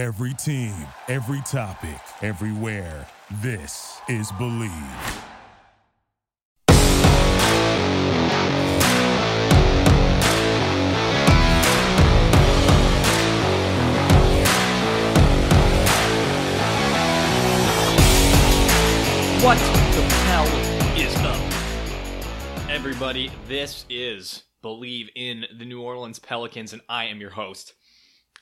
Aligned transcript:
Every 0.00 0.32
team, 0.32 0.72
every 1.08 1.42
topic, 1.42 2.00
everywhere. 2.22 3.06
This 3.42 4.00
is 4.08 4.32
Bleav. 4.32 4.70
What 19.44 19.58
the 19.58 20.02
hell 20.24 20.46
is 20.96 21.14
up? 21.16 22.70
Everybody, 22.70 23.30
this 23.46 23.84
is 23.90 24.44
Bleav 24.64 25.10
in 25.14 25.44
the 25.58 25.66
New 25.66 25.82
Orleans 25.82 26.18
Pelicans, 26.18 26.72
and 26.72 26.80
I 26.88 27.04
am 27.04 27.20
your 27.20 27.28
host, 27.28 27.74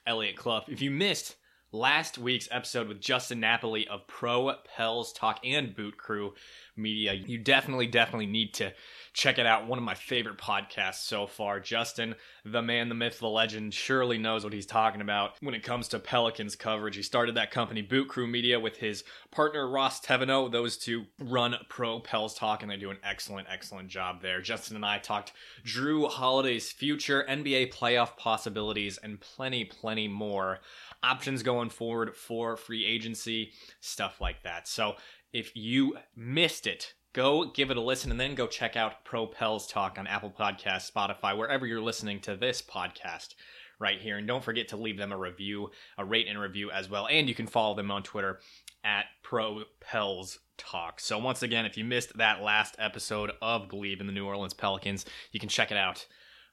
Elliot 0.07 0.37
Clough. 0.37 0.63
If 0.69 0.81
you 0.81 0.93
missed 0.93 1.35
last 1.73 2.19
week's 2.19 2.49
episode 2.51 2.89
with 2.89 3.01
Justin 3.01 3.41
Napoli 3.41 3.87
of 3.89 4.07
Pro 4.07 4.53
Pels 4.77 5.13
Talk 5.13 5.41
and 5.45 5.75
Boot 5.75 5.97
Crew 5.97 6.35
Media, 6.77 7.13
you 7.13 7.39
definitely, 7.39 7.87
definitely 7.87 8.27
need 8.27 8.55
to 8.55 8.73
check 9.19 9.37
it 9.37 9.47
out. 9.47 9.67
One 9.67 9.79
of 9.79 9.85
my 9.85 9.97
favorite 9.97 10.39
podcasts 10.39 11.03
so 11.03 11.27
far. 11.27 11.59
Justin, 11.59 12.15
the 12.45 12.63
man, 12.63 12.89
the 12.89 12.95
myth, 12.95 13.19
the 13.19 13.29
legend, 13.29 13.75
surely 13.75 14.17
knows 14.17 14.45
what 14.45 14.53
he's 14.53 14.65
talking 14.65 15.01
about 15.01 15.33
when 15.41 15.57
it 15.57 15.65
comes 15.65 15.89
to 15.89 15.99
Pelicans 15.99 16.55
coverage. 16.55 16.95
He 16.95 17.03
started 17.03 17.35
that 17.35 17.51
company, 17.51 17.83
Boot 17.83 18.07
Crew 18.07 18.29
Media, 18.29 18.61
with 18.61 18.77
his 18.77 19.03
partner 19.33 19.69
Ross 19.69 20.01
Teveno. 20.01 20.51
Those 20.51 20.77
two 20.77 21.07
run 21.19 21.57
Pro 21.69 21.99
Pels 21.99 22.33
Talk, 22.33 22.63
and 22.63 22.71
they 22.71 22.77
do 22.77 22.91
an 22.91 22.99
excellent, 23.03 23.49
excellent 23.51 23.89
job 23.89 24.23
there. 24.23 24.41
Justin 24.41 24.77
and 24.77 24.87
I 24.87 24.99
talked 24.99 25.33
Jrue 25.67 26.09
Holiday's 26.09 26.71
future, 26.71 27.27
NBA 27.29 27.75
playoff 27.75 28.17
possibilities, 28.17 28.99
and 28.99 29.21
plenty, 29.21 29.65
plenty 29.65 30.07
more 30.07 30.61
options 31.03 31.43
going 31.43 31.71
forward 31.71 32.15
for 32.15 32.57
free 32.57 32.87
agency, 32.87 33.51
stuff 33.81 34.21
like 34.21 34.45
that. 34.45 34.69
So 34.69 34.95
if 35.33 35.57
you 35.57 35.97
missed 36.15 36.69
it, 36.69 36.95
go 37.19 37.47
give 37.47 37.73
it 37.73 37.77
a 37.77 37.81
listen 37.81 38.13
and 38.13 38.21
then 38.21 38.37
go 38.37 38.47
check 38.47 38.77
out 38.77 39.05
Pro 39.05 39.27
Pels 39.27 39.67
Talk 39.67 39.99
on 39.99 40.07
Apple 40.07 40.31
Podcasts, 40.31 40.89
Spotify, 40.89 41.37
wherever 41.37 41.67
you're 41.67 41.81
listening 41.81 42.21
to 42.21 42.37
this 42.37 42.63
podcast 42.63 43.35
right 43.81 44.01
here. 44.01 44.19
And 44.19 44.29
don't 44.29 44.45
forget 44.45 44.69
to 44.69 44.77
leave 44.77 44.97
them 44.97 45.11
a 45.11 45.19
review, 45.19 45.73
a 45.99 46.05
rate 46.05 46.29
and 46.29 46.39
review 46.39 46.71
as 46.71 46.89
well. 46.89 47.09
And 47.11 47.29
you 47.29 47.35
can 47.35 47.49
follow 47.49 47.75
them 47.75 47.91
on 47.91 48.05
Twitter 48.05 48.39
at 48.85 49.07
Pro 49.25 49.65
Pels 49.81 50.39
Talk. 50.59 51.01
So 51.01 51.19
once 51.19 51.43
again, 51.43 51.67
if 51.67 51.77
you 51.77 51.85
missed 51.85 52.17
that 52.19 52.41
last 52.41 52.77
episode 52.79 53.33
of 53.43 53.67
Bleav 53.69 53.99
in 53.99 54.07
the 54.07 54.13
New 54.13 54.25
Orleans 54.25 54.55
Pelicans, 54.55 55.05
you 55.33 55.41
can 55.41 55.49
check 55.49 55.73
it 55.73 55.77
out 55.77 56.07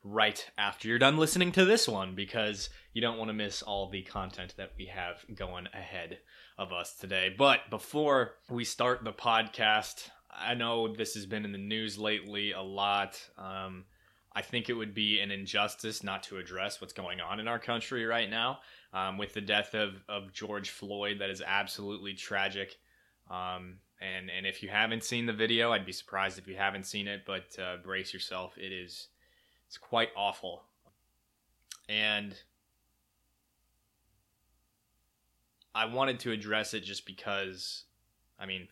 right 0.03 0.49
after 0.57 0.87
you're 0.87 0.97
done 0.97 1.17
listening 1.17 1.51
to 1.51 1.65
this 1.65 1.87
one 1.87 2.15
because 2.15 2.69
you 2.91 3.03
don't 3.03 3.19
want 3.19 3.29
to 3.29 3.33
miss 3.33 3.61
all 3.61 3.87
the 3.87 4.01
content 4.01 4.55
that 4.57 4.71
we 4.79 4.87
have 4.87 5.23
going 5.35 5.67
ahead 5.75 6.17
of 6.57 6.73
us 6.73 6.95
today. 6.95 7.33
But 7.37 7.69
before 7.69 8.37
we 8.49 8.65
start 8.65 9.03
the 9.03 9.13
podcast, 9.13 10.09
I 10.37 10.53
know 10.53 10.93
this 10.93 11.13
has 11.13 11.25
been 11.25 11.45
in 11.45 11.51
the 11.51 11.57
news 11.57 11.97
lately 11.97 12.51
a 12.51 12.61
lot. 12.61 13.21
Um, 13.37 13.85
I 14.33 14.41
think 14.41 14.69
it 14.69 14.73
would 14.73 14.93
be 14.93 15.21
an 15.21 15.31
injustice 15.31 16.03
not 16.03 16.23
to 16.23 16.37
address 16.37 16.81
what's 16.81 16.93
going 16.93 17.21
on 17.21 17.39
in 17.39 17.47
our 17.47 17.59
country 17.59 18.05
right 18.05 18.29
now 18.29 18.59
um, 18.93 19.17
with 19.17 19.33
the 19.33 19.41
death 19.41 19.73
of, 19.73 20.03
of 20.09 20.33
George 20.33 20.71
Floyd. 20.71 21.19
That 21.19 21.29
is 21.29 21.41
absolutely 21.45 22.13
tragic. 22.13 22.77
Um, 23.29 23.77
and 24.01 24.29
and 24.29 24.45
if 24.45 24.61
you 24.61 24.69
haven't 24.69 25.03
seen 25.03 25.25
the 25.25 25.33
video, 25.33 25.71
I'd 25.71 25.85
be 25.85 25.93
surprised 25.93 26.37
if 26.37 26.47
you 26.47 26.55
haven't 26.55 26.85
seen 26.85 27.07
it. 27.07 27.21
But 27.25 27.57
uh, 27.57 27.77
brace 27.81 28.13
yourself; 28.13 28.57
it 28.57 28.73
is 28.73 29.07
it's 29.67 29.77
quite 29.77 30.09
awful. 30.17 30.63
And 31.87 32.35
I 35.73 35.85
wanted 35.85 36.19
to 36.21 36.31
address 36.31 36.73
it 36.73 36.81
just 36.81 37.05
because, 37.05 37.83
I 38.39 38.45
mean, 38.45 38.67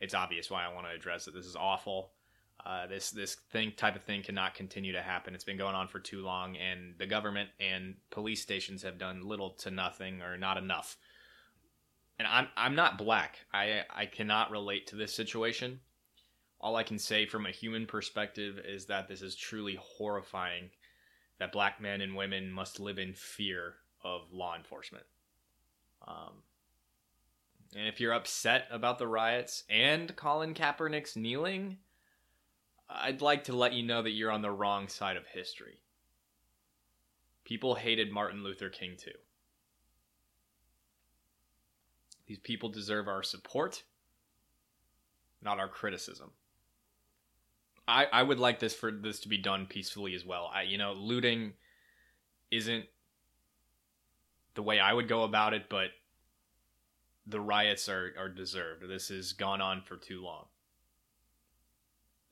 it's 0.00 0.14
obvious 0.14 0.50
why 0.50 0.64
I 0.64 0.72
want 0.72 0.86
to 0.86 0.94
address 0.94 1.28
it. 1.28 1.34
This 1.34 1.46
is 1.46 1.56
awful. 1.56 2.12
Uh, 2.64 2.86
this 2.86 3.10
this 3.10 3.36
thing 3.52 3.72
type 3.76 3.96
of 3.96 4.02
thing 4.02 4.22
cannot 4.22 4.54
continue 4.54 4.92
to 4.92 5.02
happen. 5.02 5.34
It's 5.34 5.44
been 5.44 5.56
going 5.56 5.74
on 5.74 5.88
for 5.88 5.98
too 5.98 6.22
long, 6.22 6.56
and 6.56 6.94
the 6.98 7.06
government 7.06 7.48
and 7.58 7.94
police 8.10 8.42
stations 8.42 8.82
have 8.82 8.98
done 8.98 9.26
little 9.26 9.50
to 9.50 9.70
nothing 9.70 10.20
or 10.20 10.36
not 10.36 10.58
enough. 10.58 10.96
And 12.18 12.28
I'm 12.28 12.48
I'm 12.56 12.74
not 12.74 12.98
black. 12.98 13.38
I 13.52 13.84
I 13.88 14.06
cannot 14.06 14.50
relate 14.50 14.86
to 14.88 14.96
this 14.96 15.14
situation. 15.14 15.80
All 16.60 16.76
I 16.76 16.82
can 16.82 16.98
say 16.98 17.24
from 17.24 17.46
a 17.46 17.50
human 17.50 17.86
perspective 17.86 18.58
is 18.58 18.84
that 18.86 19.08
this 19.08 19.22
is 19.22 19.34
truly 19.34 19.78
horrifying. 19.80 20.70
That 21.38 21.52
black 21.52 21.80
men 21.80 22.02
and 22.02 22.14
women 22.14 22.52
must 22.52 22.78
live 22.78 22.98
in 22.98 23.14
fear 23.14 23.76
of 24.04 24.30
law 24.30 24.54
enforcement. 24.54 25.04
Um, 26.06 26.42
and 27.76 27.86
if 27.86 28.00
you're 28.00 28.12
upset 28.12 28.66
about 28.70 28.98
the 28.98 29.06
riots 29.06 29.64
and 29.70 30.14
Colin 30.16 30.54
Kaepernick's 30.54 31.16
kneeling, 31.16 31.78
I'd 32.88 33.22
like 33.22 33.44
to 33.44 33.56
let 33.56 33.72
you 33.72 33.84
know 33.84 34.02
that 34.02 34.10
you're 34.10 34.32
on 34.32 34.42
the 34.42 34.50
wrong 34.50 34.88
side 34.88 35.16
of 35.16 35.26
history. 35.26 35.80
People 37.44 37.76
hated 37.76 38.10
Martin 38.10 38.42
Luther 38.42 38.68
King 38.68 38.96
too. 38.96 39.10
These 42.26 42.38
people 42.38 42.68
deserve 42.68 43.08
our 43.08 43.22
support, 43.22 43.82
not 45.42 45.58
our 45.58 45.68
criticism. 45.68 46.30
I, 47.88 48.06
I 48.12 48.22
would 48.22 48.38
like 48.38 48.60
this 48.60 48.74
for 48.74 48.92
this 48.92 49.20
to 49.20 49.28
be 49.28 49.38
done 49.38 49.66
peacefully 49.66 50.14
as 50.14 50.24
well. 50.24 50.50
I 50.52 50.62
you 50.62 50.78
know, 50.78 50.92
looting 50.92 51.54
isn't 52.50 52.84
the 54.54 54.62
way 54.62 54.78
I 54.78 54.92
would 54.92 55.08
go 55.08 55.22
about 55.22 55.54
it, 55.54 55.68
but 55.68 55.90
the 57.30 57.40
riots 57.40 57.88
are, 57.88 58.12
are 58.18 58.28
deserved. 58.28 58.88
This 58.88 59.08
has 59.08 59.32
gone 59.32 59.60
on 59.60 59.82
for 59.82 59.96
too 59.96 60.22
long. 60.22 60.46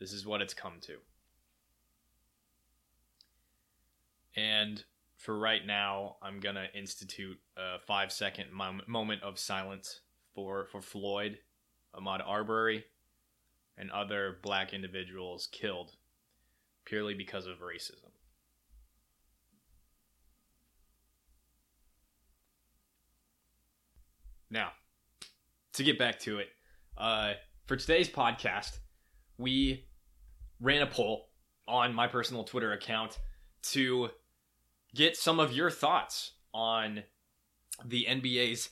This 0.01 0.13
is 0.13 0.27
what 0.27 0.43
it's 0.43 0.55
come 0.55 0.75
to. 0.83 0.97
And 4.37 4.85
for 5.17 5.39
right 5.39 5.67
now, 5.67 6.17
I'm 6.23 6.39
going 6.39 6.55
to 6.55 6.73
institute 6.77 7.39
a 7.57 7.79
five 7.81 8.13
second 8.13 8.53
mom- 8.53 8.83
moment 8.87 9.23
of 9.23 9.39
silence 9.39 10.01
for, 10.35 10.67
for 10.67 10.81
Floyd, 10.81 11.39
Ahmaud 11.95 12.21
Arbery, 12.25 12.85
and 13.77 13.91
other 13.91 14.39
black 14.43 14.73
individuals 14.73 15.49
killed 15.51 15.93
purely 16.85 17.15
because 17.15 17.47
of 17.47 17.59
racism. 17.59 18.11
Now, 24.51 24.73
to 25.79 25.85
get 25.85 25.99
back 25.99 26.19
to 26.21 26.39
it, 26.39 26.49
uh, 26.97 27.33
for 27.67 27.77
today's 27.77 28.09
podcast, 28.09 28.79
we 29.39 29.87
ran 30.61 30.83
a 30.83 30.87
poll 30.87 31.31
on 31.67 31.95
my 31.95 32.07
personal 32.07 32.45
Twitter 32.45 32.73
account 32.73 33.19
to 33.63 34.11
get 34.95 35.17
some 35.17 35.39
of 35.39 35.53
your 35.53 35.71
thoughts 35.71 36.33
on 36.53 37.05
the 37.85 38.07
NBA's 38.09 38.71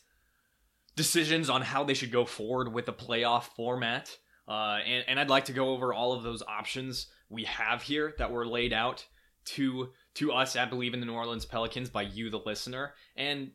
decisions 0.96 1.48
on 1.48 1.62
how 1.62 1.84
they 1.84 1.94
should 1.94 2.10
go 2.10 2.24
forward 2.24 2.72
with 2.72 2.86
the 2.86 2.92
playoff 2.92 3.44
format. 3.54 4.16
Uh, 4.48 4.78
and, 4.84 5.04
and 5.06 5.20
I'd 5.20 5.30
like 5.30 5.44
to 5.46 5.52
go 5.52 5.70
over 5.70 5.94
all 5.94 6.12
of 6.12 6.24
those 6.24 6.42
options 6.42 7.06
we 7.28 7.44
have 7.44 7.82
here 7.82 8.14
that 8.18 8.32
were 8.32 8.46
laid 8.46 8.72
out 8.72 9.04
to 9.44 9.90
to 10.14 10.32
us 10.32 10.56
at 10.56 10.70
Bleav 10.70 10.94
in 10.94 11.00
the 11.00 11.06
New 11.06 11.12
Orleans 11.12 11.44
Pelicans 11.44 11.90
by 11.90 12.02
you, 12.02 12.30
the 12.30 12.38
listener, 12.38 12.94
and 13.16 13.50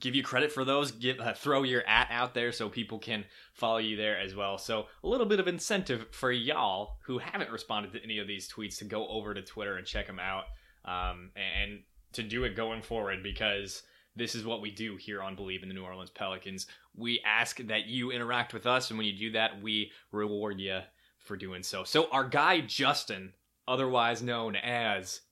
give 0.00 0.14
you 0.14 0.22
credit 0.22 0.52
for 0.52 0.64
those. 0.64 0.92
Give 0.92 1.20
uh, 1.20 1.34
throw 1.34 1.62
your 1.62 1.86
at 1.86 2.08
out 2.10 2.34
there 2.34 2.52
so 2.52 2.68
people 2.68 2.98
can 2.98 3.24
follow 3.52 3.78
you 3.78 3.96
there 3.96 4.18
as 4.18 4.34
well. 4.34 4.58
So 4.58 4.86
a 5.02 5.08
little 5.08 5.26
bit 5.26 5.40
of 5.40 5.48
incentive 5.48 6.06
for 6.10 6.32
y'all 6.32 6.98
who 7.04 7.18
haven't 7.18 7.50
responded 7.50 7.92
to 7.92 8.02
any 8.02 8.18
of 8.18 8.26
these 8.26 8.50
tweets 8.50 8.78
to 8.78 8.84
go 8.84 9.06
over 9.08 9.34
to 9.34 9.42
Twitter 9.42 9.76
and 9.76 9.86
check 9.86 10.06
them 10.06 10.20
out, 10.20 10.44
um, 10.84 11.30
and 11.36 11.80
to 12.12 12.22
do 12.22 12.44
it 12.44 12.56
going 12.56 12.82
forward 12.82 13.22
because 13.22 13.82
this 14.16 14.34
is 14.34 14.44
what 14.44 14.60
we 14.60 14.70
do 14.70 14.96
here 14.96 15.22
on 15.22 15.36
Bleav 15.36 15.62
in 15.62 15.68
the 15.68 15.74
New 15.74 15.84
Orleans 15.84 16.10
Pelicans. 16.10 16.66
We 16.96 17.20
ask 17.26 17.58
that 17.66 17.86
you 17.86 18.12
interact 18.12 18.54
with 18.54 18.66
us, 18.66 18.90
and 18.90 18.98
when 18.98 19.06
you 19.06 19.16
do 19.16 19.32
that, 19.32 19.60
we 19.60 19.90
reward 20.12 20.60
you 20.60 20.80
for 21.18 21.36
doing 21.36 21.62
so. 21.62 21.84
So 21.84 22.08
our 22.10 22.28
guy 22.28 22.60
Justin, 22.60 23.32
otherwise 23.66 24.22
known 24.22 24.54
as 24.56 25.22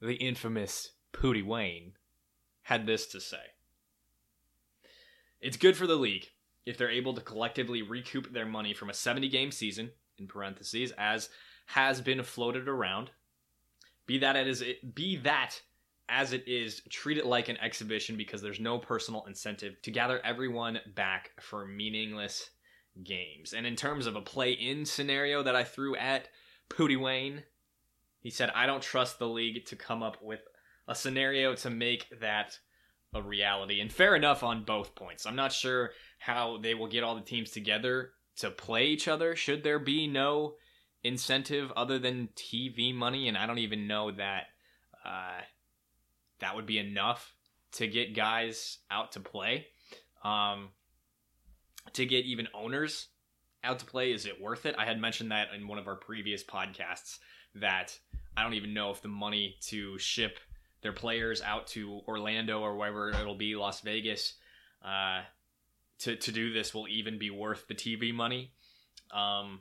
the 0.00 0.14
infamous 0.14 0.92
Pootie 1.12 1.44
Wayne, 1.44 1.92
had 2.62 2.86
this 2.86 3.06
to 3.08 3.20
say. 3.20 3.51
It's 5.42 5.56
good 5.56 5.76
for 5.76 5.86
the 5.86 5.96
league 5.96 6.28
if 6.64 6.78
they're 6.78 6.90
able 6.90 7.14
to 7.14 7.20
collectively 7.20 7.82
recoup 7.82 8.32
their 8.32 8.46
money 8.46 8.72
from 8.72 8.88
a 8.88 8.94
70 8.94 9.28
game 9.28 9.50
season, 9.50 9.90
in 10.18 10.26
parentheses, 10.26 10.92
as 10.96 11.28
has 11.66 12.00
been 12.00 12.22
floated 12.22 12.68
around. 12.68 13.10
Be 14.06 14.18
that 14.18 14.36
as 14.36 14.62
it 14.62 14.94
be 14.94 15.16
that 15.18 15.60
as 16.08 16.32
it 16.32 16.46
is, 16.46 16.82
treat 16.90 17.18
it 17.18 17.26
like 17.26 17.48
an 17.48 17.56
exhibition 17.58 18.16
because 18.16 18.42
there's 18.42 18.60
no 18.60 18.78
personal 18.78 19.24
incentive 19.26 19.80
to 19.82 19.90
gather 19.90 20.20
everyone 20.24 20.78
back 20.94 21.30
for 21.40 21.66
meaningless 21.66 22.50
games. 23.02 23.54
And 23.54 23.66
in 23.66 23.76
terms 23.76 24.06
of 24.06 24.16
a 24.16 24.20
play 24.20 24.52
in 24.52 24.84
scenario 24.84 25.42
that 25.42 25.56
I 25.56 25.64
threw 25.64 25.96
at 25.96 26.28
Pootie 26.68 27.00
Wayne, 27.00 27.44
he 28.20 28.30
said, 28.30 28.50
I 28.54 28.66
don't 28.66 28.82
trust 28.82 29.18
the 29.18 29.28
league 29.28 29.64
to 29.66 29.76
come 29.76 30.02
up 30.02 30.22
with 30.22 30.42
a 30.86 30.94
scenario 30.94 31.54
to 31.54 31.70
make 31.70 32.06
that 32.20 32.58
a 33.14 33.22
reality. 33.22 33.80
And 33.80 33.92
fair 33.92 34.16
enough 34.16 34.42
on 34.42 34.64
both 34.64 34.94
points. 34.94 35.26
I'm 35.26 35.36
not 35.36 35.52
sure 35.52 35.90
how 36.18 36.58
they 36.58 36.74
will 36.74 36.86
get 36.86 37.04
all 37.04 37.14
the 37.14 37.20
teams 37.20 37.50
together 37.50 38.10
to 38.36 38.50
play 38.50 38.86
each 38.86 39.08
other. 39.08 39.36
Should 39.36 39.62
there 39.62 39.78
be 39.78 40.06
no 40.06 40.54
incentive 41.04 41.70
other 41.72 41.98
than 41.98 42.30
TV 42.36 42.94
money? 42.94 43.28
And 43.28 43.36
I 43.36 43.46
don't 43.46 43.58
even 43.58 43.86
know 43.86 44.10
that 44.12 44.44
uh, 45.04 45.40
that 46.40 46.56
would 46.56 46.66
be 46.66 46.78
enough 46.78 47.34
to 47.72 47.86
get 47.86 48.14
guys 48.14 48.78
out 48.90 49.12
to 49.12 49.20
play. 49.20 49.66
Um, 50.24 50.70
to 51.94 52.06
get 52.06 52.24
even 52.24 52.48
owners 52.54 53.08
out 53.64 53.80
to 53.80 53.84
play, 53.84 54.12
is 54.12 54.26
it 54.26 54.40
worth 54.40 54.66
it? 54.66 54.74
I 54.78 54.84
had 54.84 55.00
mentioned 55.00 55.32
that 55.32 55.48
in 55.54 55.68
one 55.68 55.78
of 55.78 55.88
our 55.88 55.96
previous 55.96 56.42
podcasts 56.42 57.18
that 57.56 57.98
I 58.36 58.42
don't 58.42 58.54
even 58.54 58.72
know 58.72 58.90
if 58.90 59.02
the 59.02 59.08
money 59.08 59.56
to 59.62 59.98
ship 59.98 60.38
their 60.82 60.92
players 60.92 61.42
out 61.42 61.66
to 61.68 62.00
Orlando 62.06 62.60
or 62.60 62.76
wherever 62.76 63.10
it'll 63.10 63.34
be, 63.34 63.54
Las 63.56 63.80
Vegas, 63.80 64.34
uh, 64.84 65.22
to 66.00 66.16
to 66.16 66.32
do 66.32 66.52
this 66.52 66.74
will 66.74 66.88
even 66.88 67.18
be 67.18 67.30
worth 67.30 67.66
the 67.68 67.74
TV 67.74 68.12
money. 68.12 68.52
Um, 69.12 69.60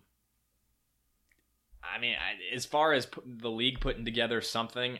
I 1.83 1.99
mean, 1.99 2.15
I, 2.15 2.55
as 2.55 2.65
far 2.65 2.93
as 2.93 3.07
the 3.25 3.49
league 3.49 3.79
putting 3.79 4.05
together 4.05 4.41
something, 4.41 4.99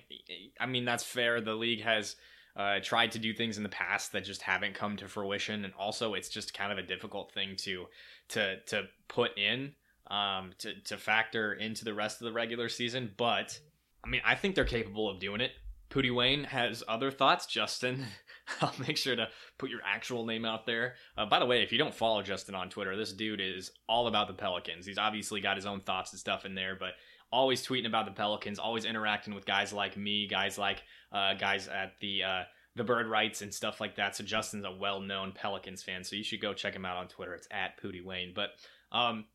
I 0.59 0.65
mean 0.65 0.85
that's 0.85 1.03
fair. 1.03 1.41
The 1.41 1.53
league 1.53 1.83
has 1.83 2.15
uh, 2.55 2.79
tried 2.83 3.13
to 3.13 3.19
do 3.19 3.33
things 3.33 3.57
in 3.57 3.63
the 3.63 3.69
past 3.69 4.11
that 4.11 4.25
just 4.25 4.41
haven't 4.41 4.75
come 4.75 4.97
to 4.97 5.07
fruition, 5.07 5.63
and 5.65 5.73
also 5.79 6.13
it's 6.13 6.29
just 6.29 6.53
kind 6.53 6.71
of 6.71 6.77
a 6.77 6.83
difficult 6.83 7.31
thing 7.31 7.55
to 7.57 7.85
to 8.29 8.59
to 8.67 8.83
put 9.07 9.37
in 9.37 9.73
um, 10.07 10.51
to 10.59 10.73
to 10.81 10.97
factor 10.97 11.53
into 11.53 11.85
the 11.85 11.93
rest 11.93 12.21
of 12.21 12.25
the 12.25 12.33
regular 12.33 12.69
season. 12.69 13.11
But 13.17 13.59
I 14.03 14.09
mean, 14.09 14.21
I 14.25 14.35
think 14.35 14.55
they're 14.55 14.65
capable 14.65 15.09
of 15.09 15.19
doing 15.19 15.41
it. 15.41 15.51
Pooty 15.91 16.09
Wayne 16.09 16.45
has 16.45 16.83
other 16.87 17.11
thoughts. 17.11 17.45
Justin, 17.45 18.05
I'll 18.61 18.73
make 18.79 18.97
sure 18.97 19.15
to 19.15 19.27
put 19.59 19.69
your 19.69 19.81
actual 19.85 20.25
name 20.25 20.45
out 20.45 20.65
there. 20.65 20.95
Uh, 21.17 21.25
by 21.25 21.37
the 21.37 21.45
way, 21.45 21.61
if 21.61 21.71
you 21.71 21.77
don't 21.77 21.93
follow 21.93 22.23
Justin 22.23 22.55
on 22.55 22.69
Twitter, 22.69 22.95
this 22.95 23.13
dude 23.13 23.41
is 23.41 23.71
all 23.87 24.07
about 24.07 24.27
the 24.27 24.33
Pelicans. 24.33 24.85
He's 24.85 24.97
obviously 24.97 25.41
got 25.41 25.57
his 25.57 25.65
own 25.65 25.81
thoughts 25.81 26.11
and 26.11 26.19
stuff 26.19 26.45
in 26.45 26.55
there, 26.55 26.75
but 26.79 26.93
always 27.31 27.65
tweeting 27.65 27.87
about 27.87 28.05
the 28.05 28.11
Pelicans, 28.11 28.57
always 28.57 28.85
interacting 28.85 29.35
with 29.35 29.45
guys 29.45 29.73
like 29.73 29.97
me, 29.97 30.27
guys 30.27 30.57
like 30.57 30.81
uh, 31.11 31.33
guys 31.33 31.67
at 31.67 31.93
the 31.99 32.23
uh, 32.23 32.43
the 32.75 32.83
Bird 32.85 33.07
Writes 33.07 33.41
and 33.41 33.53
stuff 33.53 33.81
like 33.81 33.95
that. 33.97 34.15
So 34.15 34.23
Justin's 34.23 34.65
a 34.65 34.71
well 34.71 35.01
known 35.01 35.33
Pelicans 35.33 35.83
fan, 35.83 36.03
so 36.03 36.15
you 36.15 36.23
should 36.23 36.41
go 36.41 36.53
check 36.53 36.73
him 36.73 36.85
out 36.85 36.97
on 36.97 37.09
Twitter. 37.09 37.33
It's 37.33 37.47
at 37.51 37.77
Pooty 37.81 38.01
Wayne. 38.01 38.31
But 38.33 38.51
um, 38.93 39.25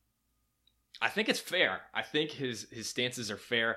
I 1.02 1.08
think 1.10 1.28
it's 1.28 1.40
fair. 1.40 1.82
I 1.92 2.02
think 2.02 2.30
his 2.30 2.66
his 2.70 2.88
stances 2.88 3.30
are 3.30 3.36
fair. 3.36 3.76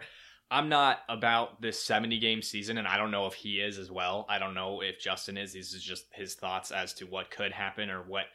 I'm 0.51 0.67
not 0.67 0.99
about 1.07 1.61
this 1.61 1.81
70 1.83 2.19
game 2.19 2.41
season, 2.41 2.77
and 2.79 2.87
I 2.87 2.97
don't 2.97 3.11
know 3.11 3.27
if 3.27 3.33
he 3.33 3.59
is 3.59 3.77
as 3.77 3.91
well. 3.91 4.25
I 4.27 4.39
don't 4.39 4.55
know 4.55 4.81
if 4.81 4.99
Justin 4.99 5.37
is. 5.37 5.53
These 5.53 5.73
is 5.73 5.83
just 5.83 6.05
his 6.11 6.33
thoughts 6.33 6.71
as 6.71 6.93
to 6.95 7.05
what 7.05 7.29
could 7.29 7.51
happen 7.51 7.89
or 7.89 8.01
what 8.01 8.25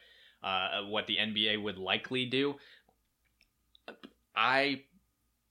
uh, 0.41 0.83
what 0.87 1.07
the 1.07 1.17
NBA 1.17 1.61
would 1.61 1.77
likely 1.77 2.25
do. 2.25 2.55
I, 4.35 4.83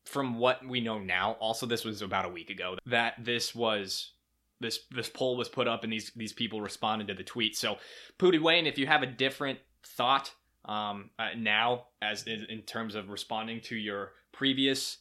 from 0.04 0.38
what 0.38 0.66
we 0.66 0.80
know 0.80 0.98
now, 0.98 1.32
also 1.32 1.66
this 1.66 1.84
was 1.84 2.00
about 2.00 2.24
a 2.24 2.28
week 2.30 2.50
ago 2.50 2.76
that 2.86 3.14
this 3.18 3.54
was 3.54 4.12
this 4.60 4.80
this 4.90 5.08
poll 5.08 5.36
was 5.36 5.48
put 5.48 5.68
up 5.68 5.84
and 5.84 5.92
these 5.92 6.12
these 6.16 6.32
people 6.32 6.62
responded 6.62 7.08
to 7.08 7.14
the 7.14 7.24
tweet. 7.24 7.56
So, 7.56 7.76
Pooty 8.18 8.38
Wayne, 8.38 8.66
if 8.66 8.78
you 8.78 8.86
have 8.86 9.02
a 9.02 9.06
different 9.06 9.58
thought 9.86 10.32
um, 10.64 11.10
uh, 11.18 11.30
now 11.36 11.86
as 12.00 12.26
in, 12.26 12.46
in 12.48 12.62
terms 12.62 12.94
of 12.94 13.10
responding 13.10 13.60
to 13.62 13.76
your 13.76 14.12
previous 14.32 14.98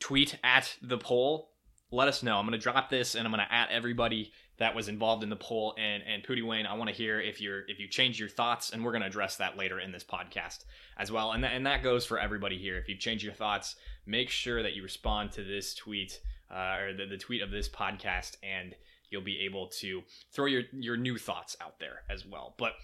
tweet 0.00 0.38
at 0.42 0.76
the 0.82 0.98
poll. 0.98 1.50
Let 1.90 2.08
us 2.08 2.22
know. 2.22 2.36
I'm 2.36 2.46
going 2.46 2.58
to 2.58 2.62
drop 2.62 2.90
this 2.90 3.14
and 3.14 3.26
I'm 3.26 3.32
going 3.32 3.44
to 3.46 3.52
at 3.52 3.70
everybody 3.70 4.32
that 4.58 4.74
was 4.74 4.88
involved 4.88 5.22
in 5.22 5.30
the 5.30 5.36
poll 5.36 5.74
and 5.78 6.02
and 6.02 6.22
Pooty 6.22 6.42
Wayne. 6.42 6.66
I 6.66 6.74
want 6.74 6.90
to 6.90 6.94
hear 6.94 7.20
if 7.20 7.40
you're 7.40 7.62
if 7.68 7.78
you 7.78 7.88
change 7.88 8.20
your 8.20 8.28
thoughts 8.28 8.70
and 8.70 8.84
we're 8.84 8.92
going 8.92 9.02
to 9.02 9.08
address 9.08 9.36
that 9.36 9.56
later 9.56 9.80
in 9.80 9.92
this 9.92 10.04
podcast 10.04 10.64
as 10.98 11.10
well. 11.10 11.32
And 11.32 11.42
that, 11.44 11.52
and 11.52 11.66
that 11.66 11.82
goes 11.82 12.04
for 12.04 12.18
everybody 12.18 12.58
here. 12.58 12.76
If 12.76 12.88
you 12.88 12.96
change 12.96 13.24
your 13.24 13.32
thoughts, 13.32 13.76
make 14.06 14.28
sure 14.28 14.62
that 14.62 14.74
you 14.74 14.82
respond 14.82 15.32
to 15.32 15.44
this 15.44 15.74
tweet 15.74 16.20
uh, 16.50 16.76
or 16.80 16.92
the, 16.94 17.06
the 17.06 17.18
tweet 17.18 17.42
of 17.42 17.50
this 17.50 17.68
podcast 17.68 18.36
and 18.42 18.74
you'll 19.10 19.22
be 19.22 19.40
able 19.40 19.68
to 19.68 20.02
throw 20.32 20.46
your 20.46 20.62
your 20.72 20.96
new 20.96 21.16
thoughts 21.16 21.56
out 21.60 21.78
there 21.78 22.02
as 22.10 22.26
well. 22.26 22.54
But 22.58 22.74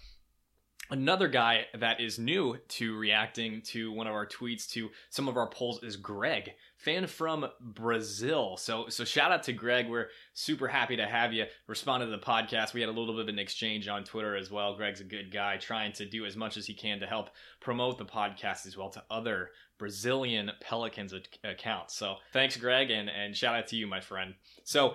Another 0.91 1.27
guy 1.27 1.65
that 1.73 1.99
is 1.99 2.19
new 2.19 2.57
to 2.67 2.95
reacting 2.95 3.63
to 3.63 3.91
one 3.91 4.05
of 4.05 4.13
our 4.13 4.27
tweets 4.27 4.69
to 4.71 4.91
some 5.09 5.27
of 5.27 5.35
our 5.35 5.49
polls 5.49 5.81
is 5.81 5.95
Greg, 5.95 6.51
fan 6.85 7.07
from 7.07 7.47
Brazil. 7.59 8.57
So 8.57 8.89
so 8.89 9.03
shout 9.03 9.31
out 9.31 9.43
to 9.43 9.53
Greg. 9.53 9.89
We're 9.89 10.09
super 10.33 10.67
happy 10.67 10.95
to 10.97 11.07
have 11.07 11.33
you 11.33 11.45
respond 11.67 12.01
to 12.01 12.07
the 12.07 12.19
podcast. 12.19 12.75
We 12.75 12.81
had 12.81 12.89
a 12.89 12.93
little 12.93 13.15
bit 13.15 13.23
of 13.23 13.27
an 13.27 13.39
exchange 13.39 13.87
on 13.87 14.03
Twitter 14.03 14.35
as 14.35 14.51
well. 14.51 14.77
Greg's 14.77 15.01
a 15.01 15.05
good 15.05 15.31
guy, 15.31 15.57
trying 15.57 15.93
to 15.93 16.05
do 16.05 16.25
as 16.25 16.35
much 16.35 16.57
as 16.57 16.67
he 16.67 16.75
can 16.75 16.99
to 16.99 17.07
help 17.07 17.31
promote 17.59 17.97
the 17.97 18.05
podcast 18.05 18.67
as 18.67 18.77
well 18.77 18.89
to 18.91 19.03
other 19.09 19.49
Brazilian 19.79 20.51
Pelicans 20.61 21.13
accounts. 21.43 21.95
So 21.95 22.17
thanks, 22.31 22.55
Greg, 22.55 22.91
and 22.91 23.09
and 23.09 23.35
shout 23.35 23.55
out 23.55 23.67
to 23.67 23.75
you, 23.75 23.87
my 23.87 23.99
friend. 23.99 24.35
So 24.63 24.93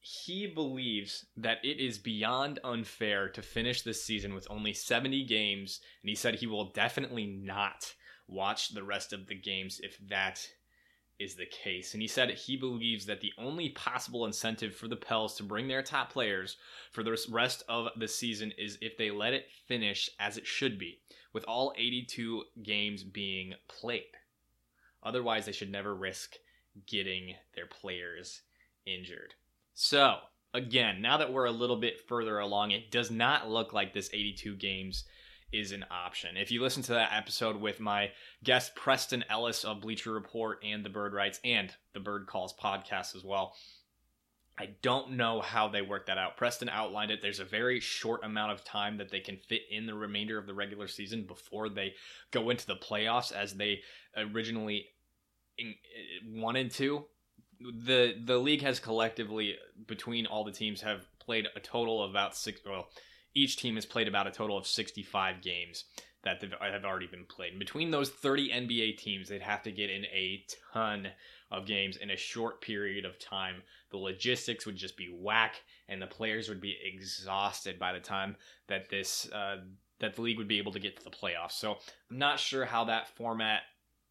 he 0.00 0.46
believes 0.46 1.26
that 1.36 1.58
it 1.62 1.78
is 1.78 1.98
beyond 1.98 2.58
unfair 2.64 3.28
to 3.28 3.42
finish 3.42 3.82
this 3.82 4.02
season 4.02 4.32
with 4.32 4.46
only 4.48 4.72
70 4.72 5.26
games, 5.26 5.80
and 6.02 6.08
he 6.08 6.14
said 6.14 6.36
he 6.36 6.46
will 6.46 6.72
definitely 6.72 7.26
not 7.26 7.92
watch 8.26 8.70
the 8.70 8.82
rest 8.82 9.12
of 9.12 9.26
the 9.26 9.34
games 9.34 9.80
if 9.82 9.98
that 10.08 10.48
is 11.20 11.34
the 11.34 11.46
case. 11.46 11.92
And 11.92 12.02
he 12.02 12.08
said 12.08 12.30
he 12.30 12.56
believes 12.56 13.06
that 13.06 13.20
the 13.20 13.32
only 13.38 13.68
possible 13.68 14.24
incentive 14.24 14.74
for 14.74 14.88
the 14.88 14.96
Pels 14.96 15.36
to 15.36 15.42
bring 15.42 15.68
their 15.68 15.82
top 15.82 16.10
players 16.10 16.56
for 16.90 17.02
the 17.02 17.16
rest 17.30 17.62
of 17.68 17.88
the 17.96 18.08
season 18.08 18.52
is 18.58 18.78
if 18.80 18.96
they 18.96 19.10
let 19.10 19.34
it 19.34 19.46
finish 19.68 20.10
as 20.18 20.36
it 20.38 20.46
should 20.46 20.78
be, 20.78 20.98
with 21.32 21.44
all 21.44 21.74
82 21.76 22.42
games 22.62 23.04
being 23.04 23.54
played. 23.68 24.16
Otherwise, 25.02 25.46
they 25.46 25.52
should 25.52 25.70
never 25.70 25.94
risk 25.94 26.36
getting 26.86 27.34
their 27.54 27.66
players 27.66 28.42
injured. 28.86 29.34
So, 29.74 30.16
again, 30.54 31.00
now 31.00 31.18
that 31.18 31.32
we're 31.32 31.46
a 31.46 31.52
little 31.52 31.76
bit 31.76 32.06
further 32.08 32.38
along, 32.38 32.70
it 32.70 32.90
does 32.90 33.10
not 33.10 33.50
look 33.50 33.72
like 33.72 33.92
this 33.92 34.10
82 34.12 34.56
games 34.56 35.04
is 35.52 35.72
an 35.72 35.84
option. 35.90 36.36
If 36.36 36.50
you 36.50 36.62
listen 36.62 36.82
to 36.84 36.92
that 36.92 37.12
episode 37.12 37.56
with 37.56 37.80
my 37.80 38.10
guest 38.44 38.74
Preston 38.74 39.24
Ellis 39.28 39.64
of 39.64 39.80
Bleacher 39.80 40.12
Report 40.12 40.62
and 40.64 40.84
the 40.84 40.90
Bird 40.90 41.12
Writes 41.12 41.40
and 41.44 41.72
the 41.92 42.00
Bird 42.00 42.26
Calls 42.26 42.54
podcast 42.54 43.16
as 43.16 43.24
well, 43.24 43.54
I 44.58 44.70
don't 44.82 45.12
know 45.12 45.40
how 45.40 45.68
they 45.68 45.82
work 45.82 46.06
that 46.06 46.18
out. 46.18 46.36
Preston 46.36 46.68
outlined 46.68 47.10
it. 47.10 47.22
There's 47.22 47.40
a 47.40 47.44
very 47.44 47.80
short 47.80 48.24
amount 48.24 48.52
of 48.52 48.64
time 48.64 48.98
that 48.98 49.10
they 49.10 49.20
can 49.20 49.36
fit 49.36 49.62
in 49.70 49.86
the 49.86 49.94
remainder 49.94 50.38
of 50.38 50.46
the 50.46 50.54
regular 50.54 50.86
season 50.86 51.24
before 51.24 51.68
they 51.68 51.94
go 52.30 52.50
into 52.50 52.66
the 52.66 52.76
playoffs 52.76 53.32
as 53.32 53.54
they 53.54 53.80
originally 54.16 54.86
wanted 56.26 56.66
uh, 56.66 56.74
to 56.74 57.04
the 57.60 58.14
the 58.24 58.38
league 58.38 58.62
has 58.62 58.80
collectively 58.80 59.56
between 59.86 60.26
all 60.26 60.44
the 60.44 60.52
teams 60.52 60.80
have 60.80 61.06
played 61.18 61.46
a 61.54 61.60
total 61.60 62.02
of 62.02 62.10
about 62.10 62.36
six. 62.36 62.60
Well, 62.64 62.88
each 63.34 63.56
team 63.56 63.74
has 63.76 63.86
played 63.86 64.08
about 64.08 64.26
a 64.26 64.30
total 64.30 64.56
of 64.56 64.66
sixty 64.66 65.02
five 65.02 65.42
games 65.42 65.84
that 66.22 66.42
have 66.42 66.84
already 66.84 67.06
been 67.06 67.24
played. 67.24 67.50
And 67.50 67.58
between 67.58 67.90
those 67.90 68.10
thirty 68.10 68.50
NBA 68.50 68.98
teams, 68.98 69.28
they'd 69.28 69.42
have 69.42 69.62
to 69.62 69.72
get 69.72 69.90
in 69.90 70.04
a 70.06 70.44
ton 70.72 71.08
of 71.50 71.66
games 71.66 71.96
in 71.96 72.10
a 72.10 72.16
short 72.16 72.60
period 72.60 73.04
of 73.04 73.18
time. 73.18 73.62
The 73.90 73.96
logistics 73.96 74.66
would 74.66 74.76
just 74.76 74.96
be 74.96 75.08
whack, 75.12 75.62
and 75.88 76.00
the 76.00 76.06
players 76.06 76.48
would 76.48 76.60
be 76.60 76.76
exhausted 76.84 77.78
by 77.78 77.92
the 77.92 78.00
time 78.00 78.36
that 78.68 78.88
this 78.90 79.30
uh, 79.32 79.58
that 80.00 80.14
the 80.14 80.22
league 80.22 80.38
would 80.38 80.48
be 80.48 80.58
able 80.58 80.72
to 80.72 80.78
get 80.78 80.96
to 80.96 81.04
the 81.04 81.10
playoffs. 81.10 81.52
So 81.52 81.76
I'm 82.10 82.18
not 82.18 82.38
sure 82.38 82.64
how 82.64 82.84
that 82.84 83.08
format 83.16 83.62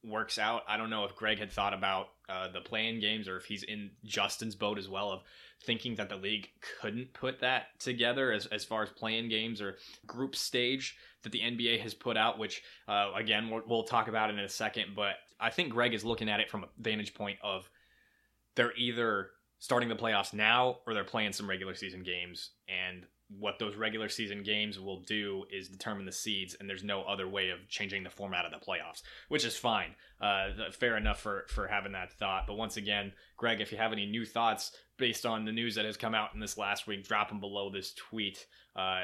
works 0.03 0.37
out. 0.37 0.63
I 0.67 0.77
don't 0.77 0.89
know 0.89 1.03
if 1.05 1.15
Greg 1.15 1.39
had 1.39 1.51
thought 1.51 1.73
about 1.73 2.09
uh, 2.29 2.47
the 2.51 2.61
playing 2.61 2.99
games 2.99 3.27
or 3.27 3.37
if 3.37 3.45
he's 3.45 3.63
in 3.63 3.91
Justin's 4.05 4.55
boat 4.55 4.77
as 4.77 4.87
well 4.87 5.11
of 5.11 5.21
thinking 5.63 5.95
that 5.95 6.09
the 6.09 6.15
league 6.15 6.49
couldn't 6.79 7.13
put 7.13 7.39
that 7.41 7.79
together 7.79 8.31
as, 8.31 8.45
as 8.47 8.63
far 8.63 8.83
as 8.83 8.89
playing 8.89 9.27
games 9.27 9.61
or 9.61 9.75
group 10.07 10.35
stage 10.35 10.95
that 11.23 11.31
the 11.31 11.41
NBA 11.41 11.81
has 11.81 11.93
put 11.93 12.15
out, 12.15 12.39
which 12.39 12.63
uh, 12.87 13.11
again 13.15 13.49
we'll, 13.49 13.61
we'll 13.67 13.83
talk 13.83 14.07
about 14.07 14.29
in 14.29 14.39
a 14.39 14.47
second. 14.47 14.95
But 14.95 15.15
I 15.39 15.49
think 15.49 15.73
Greg 15.73 15.93
is 15.93 16.05
looking 16.05 16.29
at 16.29 16.39
it 16.39 16.49
from 16.49 16.63
a 16.63 16.67
vantage 16.79 17.13
point 17.13 17.37
of 17.43 17.69
they're 18.55 18.73
either 18.77 19.31
starting 19.59 19.89
the 19.89 19.95
playoffs 19.95 20.33
now 20.33 20.77
or 20.87 20.93
they're 20.93 21.03
playing 21.03 21.33
some 21.33 21.49
regular 21.49 21.75
season 21.75 22.03
games 22.03 22.51
and 22.67 23.05
what 23.37 23.59
those 23.59 23.75
regular 23.75 24.09
season 24.09 24.41
games 24.41 24.79
will 24.79 25.01
do 25.01 25.45
is 25.51 25.69
determine 25.69 26.05
the 26.05 26.11
seeds, 26.11 26.55
and 26.59 26.67
there's 26.67 26.83
no 26.83 27.03
other 27.03 27.27
way 27.27 27.49
of 27.49 27.59
changing 27.69 28.03
the 28.03 28.09
format 28.09 28.45
of 28.45 28.51
the 28.51 28.65
playoffs, 28.65 29.03
which 29.27 29.45
is 29.45 29.55
fine. 29.55 29.95
Uh, 30.19 30.49
fair 30.71 30.97
enough 30.97 31.19
for 31.19 31.45
for 31.47 31.67
having 31.67 31.91
that 31.91 32.11
thought. 32.13 32.47
But 32.47 32.55
once 32.55 32.77
again, 32.77 33.13
Greg, 33.37 33.61
if 33.61 33.71
you 33.71 33.77
have 33.77 33.93
any 33.93 34.05
new 34.05 34.25
thoughts 34.25 34.71
based 34.97 35.25
on 35.25 35.45
the 35.45 35.51
news 35.51 35.75
that 35.75 35.85
has 35.85 35.95
come 35.95 36.15
out 36.15 36.33
in 36.33 36.39
this 36.39 36.57
last 36.57 36.87
week, 36.87 37.07
drop 37.07 37.29
them 37.29 37.39
below 37.39 37.69
this 37.69 37.93
tweet. 37.93 38.45
Uh, 38.75 39.01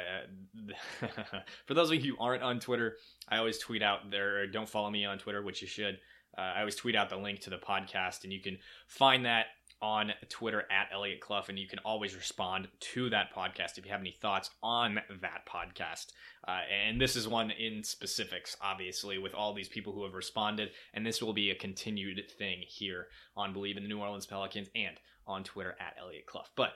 for 1.66 1.74
those 1.74 1.92
of 1.92 2.04
you 2.04 2.16
who 2.16 2.24
aren't 2.24 2.44
on 2.44 2.60
Twitter, 2.60 2.98
I 3.30 3.38
always 3.38 3.60
tweet 3.60 3.82
out 3.82 4.10
there. 4.12 4.48
Don't 4.48 4.70
follow 4.70 4.90
me 4.90 5.06
on 5.06 5.20
Twitter, 5.20 5.42
which 5.42 5.62
you 5.62 5.68
should. 5.68 6.00
Uh, 6.38 6.42
I 6.42 6.60
always 6.60 6.76
tweet 6.76 6.96
out 6.96 7.10
the 7.10 7.18
link 7.18 7.42
to 7.42 7.50
the 7.50 7.58
podcast, 7.58 8.24
and 8.24 8.34
you 8.34 8.42
can 8.42 8.58
find 8.88 9.26
that 9.26 9.48
on 9.82 10.12
Twitter 10.30 10.64
at 10.72 10.90
Elliot 10.94 11.20
Clough, 11.20 11.46
and 11.50 11.60
you 11.60 11.68
can 11.68 11.80
always 11.80 12.16
respond 12.16 12.68
to 12.80 13.10
that 13.10 13.34
podcast 13.36 13.78
if 13.78 13.86
you 13.86 13.92
have 13.92 14.00
any 14.00 14.16
thoughts 14.22 14.50
on 14.64 15.00
that 15.22 15.48
podcast. 15.48 16.08
Uh, 16.48 16.62
and 16.88 17.00
this 17.00 17.16
is 17.16 17.28
one 17.28 17.52
in 17.52 17.84
specifics, 17.84 18.56
obviously, 18.62 19.18
with 19.18 19.34
all 19.34 19.54
these 19.54 19.70
people 19.70 19.94
who 19.94 20.04
have 20.04 20.14
responded, 20.14 20.70
and 20.94 21.06
this 21.06 21.22
will 21.22 21.34
be 21.34 21.52
a 21.52 21.56
continued 21.56 22.22
thing 22.38 22.60
here 22.66 23.08
on 23.36 23.54
Bleav 23.54 23.78
in 23.78 23.84
the 23.84 23.90
New 23.90 24.00
Orleans 24.00 24.26
Pelicans 24.26 24.70
and 24.76 24.98
on 25.28 25.44
Twitter 25.44 25.76
at 25.80 25.96
Elliot 26.00 26.26
Clough. 26.26 26.46
But 26.56 26.74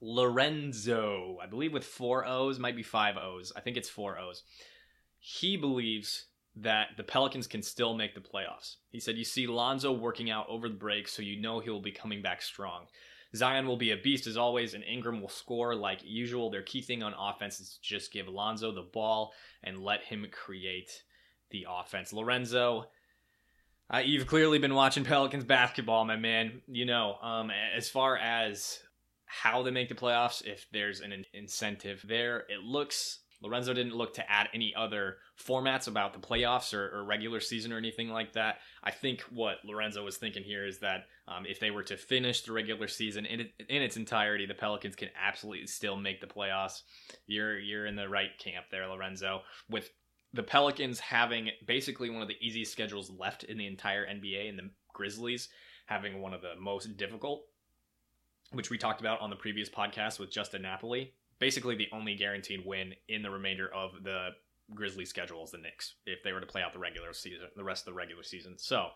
Lorenzo, 0.00 1.38
I 1.42 1.46
believe 1.46 1.72
with 1.72 1.84
four 1.84 2.26
O's, 2.26 2.58
might 2.58 2.76
be 2.76 2.82
five 2.82 3.16
O's. 3.16 3.52
I 3.56 3.60
think 3.60 3.76
it's 3.76 3.90
four 3.90 4.18
O's. 4.18 4.42
He 5.18 5.56
believes 5.56 6.26
that 6.56 6.88
the 6.96 7.04
Pelicans 7.04 7.46
can 7.46 7.62
still 7.62 7.94
make 7.94 8.14
the 8.14 8.20
playoffs. 8.20 8.76
He 8.90 9.00
said, 9.00 9.16
You 9.16 9.24
see 9.24 9.46
Lonzo 9.46 9.92
working 9.92 10.30
out 10.30 10.46
over 10.48 10.68
the 10.68 10.74
break, 10.74 11.08
so 11.08 11.22
you 11.22 11.40
know 11.40 11.60
he'll 11.60 11.80
be 11.80 11.92
coming 11.92 12.22
back 12.22 12.42
strong. 12.42 12.86
Zion 13.34 13.66
will 13.66 13.76
be 13.76 13.92
a 13.92 13.96
beast 13.96 14.26
as 14.26 14.36
always, 14.36 14.74
and 14.74 14.82
Ingram 14.82 15.20
will 15.20 15.28
score 15.28 15.74
like 15.76 16.00
usual. 16.04 16.50
Their 16.50 16.62
key 16.62 16.82
thing 16.82 17.02
on 17.02 17.14
offense 17.16 17.60
is 17.60 17.74
to 17.74 17.80
just 17.80 18.12
give 18.12 18.26
Lonzo 18.26 18.72
the 18.72 18.82
ball 18.82 19.32
and 19.62 19.78
let 19.78 20.02
him 20.02 20.26
create 20.32 20.90
the 21.50 21.66
offense. 21.70 22.12
Lorenzo, 22.12 22.86
uh, 23.92 23.98
you've 23.98 24.26
clearly 24.26 24.58
been 24.58 24.74
watching 24.74 25.04
Pelicans 25.04 25.44
basketball, 25.44 26.04
my 26.04 26.16
man. 26.16 26.62
You 26.66 26.86
know, 26.86 27.16
um, 27.22 27.52
as 27.76 27.88
far 27.88 28.16
as 28.16 28.80
how 29.26 29.62
they 29.62 29.70
make 29.70 29.88
the 29.88 29.94
playoffs, 29.94 30.44
if 30.44 30.66
there's 30.72 31.00
an 31.00 31.24
incentive 31.32 32.04
there, 32.06 32.40
it 32.48 32.60
looks 32.64 33.20
Lorenzo 33.42 33.72
didn't 33.72 33.94
look 33.96 34.14
to 34.14 34.30
add 34.30 34.48
any 34.52 34.74
other 34.74 35.16
formats 35.42 35.88
about 35.88 36.12
the 36.12 36.18
playoffs 36.18 36.74
or, 36.74 36.90
or, 36.94 37.04
regular 37.04 37.40
season 37.40 37.72
or 37.72 37.78
anything 37.78 38.10
like 38.10 38.34
that. 38.34 38.58
I 38.84 38.90
think 38.90 39.22
what 39.30 39.56
Lorenzo 39.64 40.04
was 40.04 40.18
thinking 40.18 40.42
here 40.42 40.66
is 40.66 40.78
that 40.80 41.06
um, 41.26 41.46
if 41.46 41.58
they 41.58 41.70
were 41.70 41.82
to 41.84 41.96
finish 41.96 42.42
the 42.42 42.52
regular 42.52 42.86
season 42.86 43.24
in, 43.24 43.40
in 43.68 43.82
its 43.82 43.96
entirety, 43.96 44.44
the 44.44 44.54
Pelicans 44.54 44.94
can 44.94 45.08
absolutely 45.20 45.66
still 45.66 45.96
make 45.96 46.20
the 46.20 46.26
playoffs. 46.26 46.82
You're 47.26 47.58
you're 47.58 47.86
in 47.86 47.96
the 47.96 48.08
right 48.08 48.36
camp 48.38 48.66
there, 48.70 48.86
Lorenzo. 48.86 49.40
With 49.70 49.90
the 50.34 50.42
Pelicans 50.42 51.00
having 51.00 51.50
basically 51.66 52.10
one 52.10 52.22
of 52.22 52.28
the 52.28 52.36
easiest 52.40 52.72
schedules 52.72 53.10
left 53.10 53.44
in 53.44 53.56
the 53.56 53.66
entire 53.66 54.06
NBA, 54.06 54.48
and 54.48 54.58
the 54.58 54.70
Grizzlies 54.92 55.48
having 55.86 56.20
one 56.20 56.34
of 56.34 56.42
the 56.42 56.54
most 56.60 56.96
difficult, 56.96 57.44
which 58.52 58.70
we 58.70 58.78
talked 58.78 59.00
about 59.00 59.20
on 59.20 59.30
the 59.30 59.36
previous 59.36 59.68
podcast 59.68 60.18
with 60.18 60.30
Justin 60.30 60.62
Napoli 60.62 61.14
basically 61.40 61.74
the 61.74 61.88
only 61.92 62.14
guaranteed 62.14 62.64
win 62.64 62.94
in 63.08 63.22
the 63.22 63.30
remainder 63.30 63.72
of 63.74 63.90
the 64.04 64.28
Grizzlies 64.72 65.08
schedule 65.08 65.42
is 65.42 65.50
the 65.50 65.58
Knicks 65.58 65.94
if 66.06 66.22
they 66.22 66.32
were 66.32 66.40
to 66.40 66.46
play 66.46 66.62
out 66.62 66.72
the 66.72 66.78
regular 66.78 67.12
season, 67.12 67.48
the 67.56 67.64
rest 67.64 67.82
of 67.82 67.86
the 67.86 67.96
regular 67.96 68.22
season. 68.22 68.54
So 68.56 68.90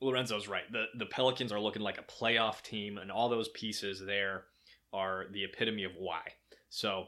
Lorenzo's 0.00 0.48
right. 0.48 0.70
The 0.70 0.86
the 0.96 1.06
Pelicans 1.06 1.52
are 1.52 1.60
looking 1.60 1.82
like 1.82 1.98
a 1.98 2.02
playoff 2.02 2.62
team, 2.62 2.98
and 2.98 3.10
all 3.10 3.28
those 3.28 3.48
pieces 3.48 4.04
there 4.04 4.44
are 4.92 5.26
the 5.32 5.44
epitome 5.44 5.84
of 5.84 5.92
why. 5.96 6.20
So 6.68 7.06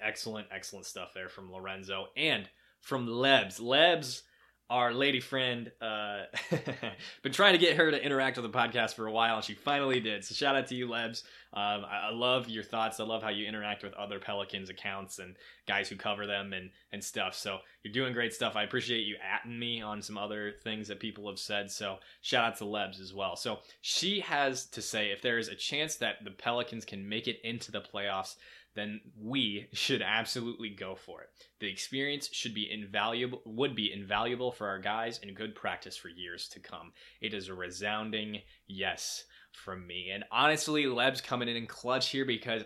excellent, 0.00 0.48
excellent 0.50 0.86
stuff 0.86 1.12
there 1.14 1.28
from 1.28 1.52
Lorenzo 1.52 2.06
and 2.16 2.48
from 2.80 3.06
Lebs. 3.06 3.60
Lebs 3.60 4.22
our 4.70 4.92
lady 4.92 5.20
friend 5.20 5.72
uh 5.80 6.24
been 7.22 7.32
trying 7.32 7.52
to 7.52 7.58
get 7.58 7.76
her 7.76 7.90
to 7.90 8.04
interact 8.04 8.36
with 8.36 8.50
the 8.50 8.58
podcast 8.58 8.94
for 8.94 9.06
a 9.06 9.12
while 9.12 9.36
and 9.36 9.44
she 9.44 9.54
finally 9.54 10.00
did. 10.00 10.24
So 10.24 10.34
shout 10.34 10.56
out 10.56 10.66
to 10.68 10.74
you 10.74 10.88
lebs. 10.88 11.22
Um, 11.54 11.86
I, 11.86 12.08
I, 12.08 12.10
love 12.10 12.50
your 12.50 12.62
thoughts. 12.62 13.00
I 13.00 13.04
love 13.04 13.22
how 13.22 13.30
you 13.30 13.46
interact 13.46 13.82
with 13.82 13.94
other 13.94 14.18
pelicans 14.18 14.68
accounts 14.68 15.18
and 15.18 15.34
guys 15.66 15.88
who 15.88 15.96
cover 15.96 16.26
them 16.26 16.52
and 16.52 16.70
and 16.92 17.02
stuff. 17.02 17.34
So 17.34 17.58
you're 17.82 17.92
doing 17.92 18.12
great 18.12 18.34
stuff. 18.34 18.56
I 18.56 18.64
appreciate 18.64 19.06
you 19.06 19.16
atting 19.16 19.58
me 19.58 19.80
on 19.80 20.02
some 20.02 20.18
other 20.18 20.52
things 20.62 20.88
that 20.88 21.00
people 21.00 21.26
have 21.28 21.38
said. 21.38 21.70
So 21.70 21.96
shout 22.20 22.44
out 22.44 22.58
to 22.58 22.66
lebs 22.66 23.00
as 23.00 23.14
well. 23.14 23.36
So 23.36 23.60
she 23.80 24.20
has 24.20 24.66
to 24.66 24.82
say 24.82 25.10
if 25.10 25.22
there 25.22 25.38
is 25.38 25.48
a 25.48 25.54
chance 25.54 25.96
that 25.96 26.24
the 26.24 26.30
pelicans 26.30 26.84
can 26.84 27.08
make 27.08 27.26
it 27.26 27.40
into 27.42 27.72
the 27.72 27.80
playoffs 27.80 28.36
then 28.78 29.00
we 29.20 29.68
should 29.72 30.02
absolutely 30.02 30.70
go 30.70 30.94
for 30.94 31.22
it. 31.22 31.28
The 31.60 31.70
experience 31.70 32.28
should 32.32 32.54
be 32.54 32.70
invaluable 32.70 33.42
would 33.44 33.74
be 33.74 33.92
invaluable 33.92 34.52
for 34.52 34.68
our 34.68 34.78
guys 34.78 35.18
and 35.22 35.36
good 35.36 35.54
practice 35.54 35.96
for 35.96 36.08
years 36.08 36.48
to 36.50 36.60
come. 36.60 36.92
It 37.20 37.34
is 37.34 37.48
a 37.48 37.54
resounding 37.54 38.42
yes 38.66 39.24
from 39.52 39.86
me. 39.86 40.10
And 40.12 40.24
honestly, 40.30 40.86
Leb's 40.86 41.20
coming 41.20 41.48
in 41.48 41.56
in 41.56 41.66
clutch 41.66 42.10
here 42.10 42.24
because 42.24 42.62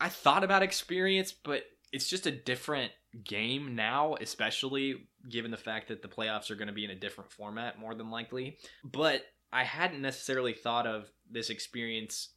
I 0.00 0.08
thought 0.08 0.44
about 0.44 0.62
experience, 0.62 1.32
but 1.32 1.64
it's 1.92 2.08
just 2.08 2.26
a 2.26 2.30
different 2.30 2.92
game 3.24 3.74
now, 3.74 4.16
especially 4.20 5.08
given 5.28 5.50
the 5.50 5.56
fact 5.56 5.88
that 5.88 6.02
the 6.02 6.08
playoffs 6.08 6.50
are 6.50 6.56
going 6.56 6.68
to 6.68 6.74
be 6.74 6.84
in 6.84 6.90
a 6.90 6.96
different 6.96 7.32
format 7.32 7.78
more 7.78 7.94
than 7.94 8.10
likely. 8.10 8.58
But 8.84 9.22
I 9.52 9.64
hadn't 9.64 10.02
necessarily 10.02 10.52
thought 10.52 10.86
of 10.86 11.10
this 11.30 11.50
experience 11.50 12.28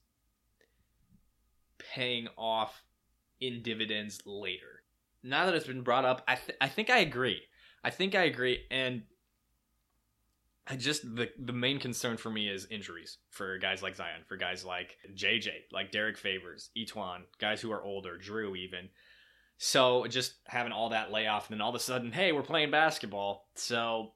paying 1.94 2.28
off 2.38 2.84
in 3.40 3.62
dividends 3.62 4.22
later. 4.26 4.84
Now 5.24 5.46
that 5.46 5.56
it's 5.56 5.68
been 5.68 5.82
brought 5.82 6.06
up, 6.06 6.24
I 6.28 6.36
th- 6.36 6.58
I 6.62 6.68
think 6.68 6.90
I 6.90 7.00
agree. 7.00 7.42
I 7.84 7.90
think 7.90 8.16
I 8.16 8.24
agree, 8.24 8.66
and 8.72 9.04
I 10.68 10.76
just 10.76 11.16
the 11.16 11.30
the 11.38 11.54
main 11.54 11.80
concern 11.80 12.18
for 12.18 12.30
me 12.30 12.48
is 12.48 12.68
injuries 12.70 13.18
for 13.32 13.58
guys 13.58 13.82
like 13.82 13.96
Zion, 13.96 14.22
for 14.28 14.38
guys 14.38 14.64
like 14.64 14.98
JJ, 15.16 15.50
like 15.72 15.92
Derek 15.92 16.18
Favors, 16.18 16.70
E'Twaun, 16.78 17.22
guys 17.40 17.60
who 17.62 17.72
are 17.72 17.84
older, 17.84 18.18
Jrue 18.18 18.56
even. 18.58 18.90
So 19.58 20.06
just 20.08 20.36
having 20.46 20.72
all 20.72 20.90
that 20.90 21.12
layoff, 21.12 21.50
and 21.50 21.56
then 21.56 21.62
all 21.62 21.70
of 21.70 21.76
a 21.76 21.80
sudden, 21.80 22.12
hey, 22.12 22.32
we're 22.32 22.44
playing 22.44 22.72
basketball. 22.72 23.48
So 23.56 24.14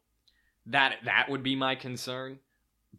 that 0.67 0.97
that 1.05 1.27
would 1.29 1.43
be 1.43 1.55
my 1.55 1.75
concern. 1.75 2.39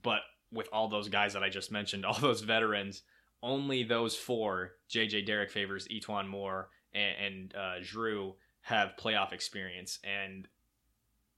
But 0.02 0.20
with 0.52 0.68
all 0.72 0.88
those 0.88 1.08
guys 1.08 1.32
that 1.34 1.42
I 1.42 1.48
just 1.48 1.70
mentioned, 1.70 2.04
all 2.06 2.18
those 2.18 2.42
veterans, 2.42 3.02
only 3.44 3.84
those 3.84 4.16
four 4.16 4.72
JJ 4.90 5.26
Derek 5.26 5.50
Favors, 5.50 5.86
E'Twaun 5.88 6.26
Moore, 6.26 6.70
and, 6.92 7.14
and 7.24 7.54
uh, 7.54 7.80
Jrue 7.82 8.34
have 8.62 8.94
playoff 8.98 9.32
experience, 9.32 9.98
and 10.02 10.48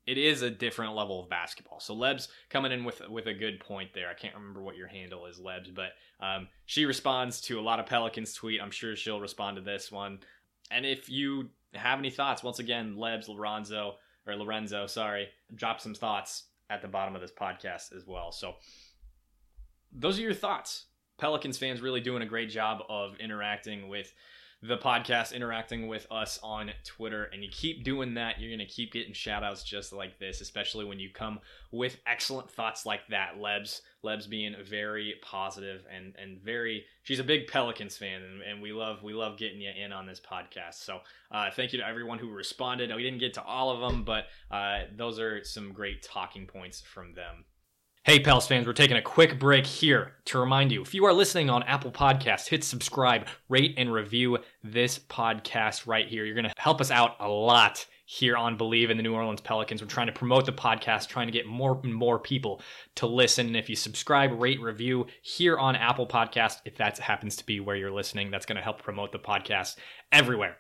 it 0.07 0.17
is 0.17 0.43
a 0.43 0.51
different 0.51 0.95
level 0.95 1.21
of 1.21 1.29
basketball. 1.29 1.81
So 1.81 1.95
Lebs 1.95 2.29
coming 2.49 2.71
in 2.71 2.85
with 2.85 3.03
with 3.11 3.27
a 3.27 3.35
good 3.35 3.59
point 3.59 3.91
there. 3.93 4.09
I 4.09 4.15
can't 4.15 4.35
remember 4.35 4.63
what 4.63 4.77
your 4.77 4.87
handle 4.87 5.27
is, 5.27 5.41
Lebs, 5.41 5.75
but 5.75 5.91
um, 6.21 6.47
she 6.65 6.85
responds 6.85 7.41
to 7.43 7.59
a 7.59 7.63
lot 7.63 7.81
of 7.81 7.87
Pelicans 7.87 8.33
tweet. 8.33 8.63
I'm 8.63 8.71
sure 8.71 8.95
she'll 8.95 9.21
respond 9.21 9.57
to 9.57 9.63
this 9.63 9.91
one. 9.91 10.21
And 10.71 10.87
if 10.87 11.09
you 11.09 11.51
have 11.75 11.99
any 11.99 12.11
thoughts, 12.11 12.43
once 12.43 12.61
again, 12.61 12.97
Lebs 12.97 13.29
Lorenzo 13.29 13.97
or 14.27 14.37
Lorenzo, 14.37 14.87
sorry, 14.87 15.29
drop 15.55 15.81
some 15.81 15.95
thoughts 15.95 16.45
at 16.71 16.83
the 16.83 16.89
bottom 16.89 17.15
of 17.15 17.21
this 17.21 17.33
podcast 17.33 17.95
as 17.95 18.07
well. 18.07 18.33
So 18.33 18.55
those 19.93 20.19
are 20.19 20.23
your 20.23 20.35
thoughts. 20.35 20.87
Pelicans 21.19 21.59
fans 21.59 21.81
really 21.81 22.01
doing 22.01 22.23
a 22.23 22.27
great 22.27 22.51
job 22.51 22.83
of 22.89 23.17
interacting 23.19 23.89
with 23.89 24.13
the 24.63 24.79
podcast, 24.79 25.35
interacting 25.35 25.87
with 25.87 26.07
us 26.11 26.39
on 26.43 26.71
Twitter. 26.85 27.25
And 27.25 27.43
you 27.43 27.51
keep 27.51 27.85
doing 27.85 28.15
that, 28.15 28.41
you're 28.41 28.51
going 28.51 28.67
to 28.67 28.73
keep 28.73 28.93
getting 28.93 29.13
shout 29.13 29.45
outs 29.45 29.63
just 29.63 29.93
like 29.93 30.19
this, 30.19 30.41
especially 30.41 30.85
when 30.85 30.99
you 30.99 31.11
come 31.11 31.41
with 31.73 31.99
excellent 32.07 32.51
thoughts 32.51 32.87
like 32.87 33.07
that. 33.09 33.39
Lebs, 33.39 33.83
Lebs 34.03 34.27
being 34.27 34.57
very 34.67 35.15
positive 35.23 35.85
and, 35.95 36.15
and 36.21 36.41
very, 36.41 36.85
she's 37.03 37.21
a 37.21 37.25
big 37.25 37.49
Pelicans 37.49 37.97
fan. 37.97 38.23
And, 38.23 38.43
and 38.43 38.63
we 38.63 38.73
love, 38.73 39.03
we 39.03 39.13
love 39.13 39.39
getting 39.39 39.61
you 39.61 39.71
in 39.71 39.93
on 39.93 40.07
this 40.07 40.21
podcast. 40.21 40.75
So 40.75 41.01
uh, 41.31 41.51
thank 41.51 41.73
you 41.73 41.79
to 41.81 41.87
everyone 41.87 42.19
who 42.19 42.31
responded. 42.31 42.95
We 42.95 43.03
didn't 43.03 43.21
get 43.21 43.35
to 43.35 43.43
all 43.43 43.71
of 43.71 43.81
them, 43.81 44.05
but 44.05 44.25
uh, 44.51 44.85
those 44.97 45.19
are 45.19 45.45
some 45.45 45.73
great 45.73 46.03
talking 46.03 46.47
points 46.47 46.81
from 46.81 47.13
them. 47.13 47.45
Hey, 48.07 48.21
Pels 48.21 48.47
fans, 48.47 48.69
we're 48.69 48.73
taking 48.73 48.97
a 48.97 49.03
quick 49.03 49.37
break 49.37 49.67
here 49.67 50.13
to 50.27 50.39
remind 50.39 50.71
you 50.71 50.81
if 50.81 50.95
you 50.95 51.05
are 51.07 51.13
listening 51.13 51.51
on 51.51 51.65
Apple 51.65 51.91
Podcasts, 51.91 52.47
hit 52.47 52.63
subscribe, 52.63 53.27
rate, 53.49 53.75
and 53.77 53.93
review 53.93 54.39
this 54.63 54.97
podcast 54.97 55.89
right 55.89 56.07
here. 56.07 56.25
You're 56.25 56.37
going 56.37 56.49
to 56.49 56.55
help 56.57 56.81
us 56.81 56.93
out 56.93 57.17
a 57.19 57.27
lot 57.27 57.85
here 58.05 58.37
on 58.37 58.57
Bleav 58.57 58.91
in 58.91 58.97
the 58.97 59.03
New 59.03 59.13
Orleans 59.13 59.41
Pelicans. 59.41 59.83
We're 59.83 59.89
trying 59.89 60.07
to 60.07 60.13
promote 60.13 60.47
the 60.47 60.53
podcast, 60.53 61.09
trying 61.09 61.27
to 61.27 61.33
get 61.33 61.47
more 61.47 61.81
and 61.83 61.93
more 61.93 62.21
people 62.21 62.63
to 62.95 63.09
listen. 63.09 63.49
And 63.49 63.57
if 63.57 63.69
you 63.69 63.75
subscribe, 63.75 64.41
rate, 64.41 64.61
review 64.61 65.07
here 65.23 65.59
on 65.59 65.75
Apple 65.75 66.07
Podcast, 66.07 66.61
if 66.65 66.77
that 66.77 66.99
happens 66.99 67.35
to 67.35 67.45
be 67.45 67.59
where 67.59 67.75
you're 67.75 67.91
listening, 67.91 68.31
that's 68.31 68.47
going 68.47 68.55
to 68.55 68.63
help 68.63 68.81
promote 68.81 69.11
the 69.11 69.19
podcast 69.19 69.79
everywhere. 70.13 70.59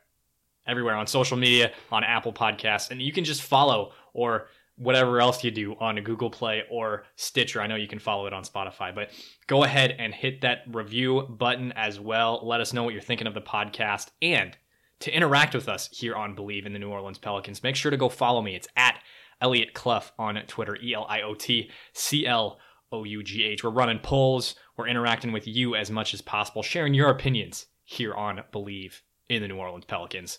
Everywhere 0.67 0.97
on 0.97 1.07
social 1.07 1.37
media, 1.37 1.71
on 1.93 2.03
Apple 2.03 2.33
Podcasts. 2.33 2.91
And 2.91 3.01
you 3.01 3.13
can 3.13 3.23
just 3.23 3.43
follow 3.43 3.93
or 4.15 4.49
whatever 4.77 5.21
else 5.21 5.43
you 5.43 5.51
do 5.51 5.75
on 5.81 5.97
Google 6.03 6.31
Play 6.31 6.65
or 6.71 7.05
Stitcher. 7.17 7.61
I 7.61 7.67
know 7.67 7.77
you 7.77 7.89
can 7.89 7.99
follow 7.99 8.27
it 8.27 8.33
on 8.33 8.45
Spotify, 8.45 8.95
but 8.95 9.11
go 9.47 9.65
ahead 9.65 9.97
and 9.99 10.15
hit 10.15 10.43
that 10.43 10.65
review 10.71 11.23
button 11.23 11.73
as 11.73 11.99
well. 11.99 12.41
Let 12.43 12.61
us 12.61 12.73
know 12.73 12.83
what 12.83 12.93
you're 12.93 13.03
thinking 13.03 13.27
of 13.27 13.35
the 13.35 13.41
podcast 13.41 14.09
and 14.21 14.57
to 15.01 15.15
interact 15.15 15.55
with 15.55 15.69
us 15.69 15.89
here 15.93 16.15
on 16.15 16.37
Bleav 16.37 16.67
in 16.67 16.73
the 16.73 16.79
New 16.79 16.91
Orleans 16.91 17.19
Pelicans. 17.19 17.63
Make 17.63 17.77
sure 17.77 17.91
to 17.91 17.97
go 17.97 18.09
follow 18.09 18.43
me. 18.43 18.55
It's 18.55 18.69
at 18.77 19.01
Elliot 19.41 19.75
Clough 19.75 20.11
on 20.19 20.37
Twitter, 20.47 20.77
E 20.83 20.95
L 20.95 21.07
I 21.09 21.23
O 21.23 21.35
T 21.35 21.71
C 21.93 22.27
L 22.27 22.59
O 22.93 23.05
U 23.05 23.23
G 23.23 23.45
H. 23.45 23.65
We're 23.65 23.71
running 23.71 23.99
polls, 23.99 24.55
we're 24.77 24.89
interacting 24.89 25.33
with 25.33 25.47
you 25.47 25.75
as 25.75 25.91
much 25.91 26.15
as 26.15 26.23
possible, 26.23 26.63
sharing 26.63 26.95
your 26.95 27.11
opinions 27.11 27.67
here 27.85 28.15
on 28.15 28.43
Bleav 28.53 29.01
in 29.29 29.43
the 29.43 29.49
New 29.49 29.57
Orleans 29.57 29.85
Pelicans. 29.85 30.39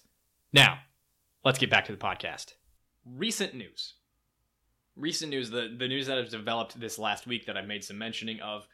Now, 0.54 0.80
let's 1.44 1.60
get 1.60 1.70
back 1.70 1.86
to 1.86 1.92
the 1.92 1.98
podcast. 1.98 2.54
Recent 3.06 3.54
news 3.54 3.94
recent 4.98 5.30
news, 5.30 5.50
the, 5.50 5.74
the 5.78 5.88
news 5.88 6.08
that 6.08 6.18
has 6.18 6.30
developed 6.30 6.80
this 6.80 7.00
last 7.00 7.28
week 7.28 7.46
that 7.46 7.58
I've 7.58 7.68
made 7.68 7.84
some 7.84 7.98
mentioning 7.98 8.40
of, 8.40 8.68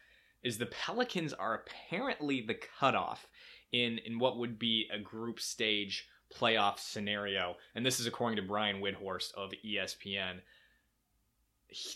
is 0.43 0.57
the 0.57 0.65
Pelicans 0.65 1.33
are 1.33 1.55
apparently 1.55 2.41
the 2.41 2.57
cutoff 2.79 3.27
in, 3.71 3.99
in 3.99 4.19
what 4.19 4.37
would 4.37 4.59
be 4.59 4.87
a 4.93 4.99
group 4.99 5.39
stage 5.39 6.07
playoff 6.33 6.79
scenario. 6.79 7.55
And 7.75 7.85
this 7.85 7.99
is 7.99 8.07
according 8.07 8.37
to 8.37 8.41
Brian 8.41 8.81
Windhorst 8.81 9.33
of 9.35 9.51
ESPN. 9.65 10.39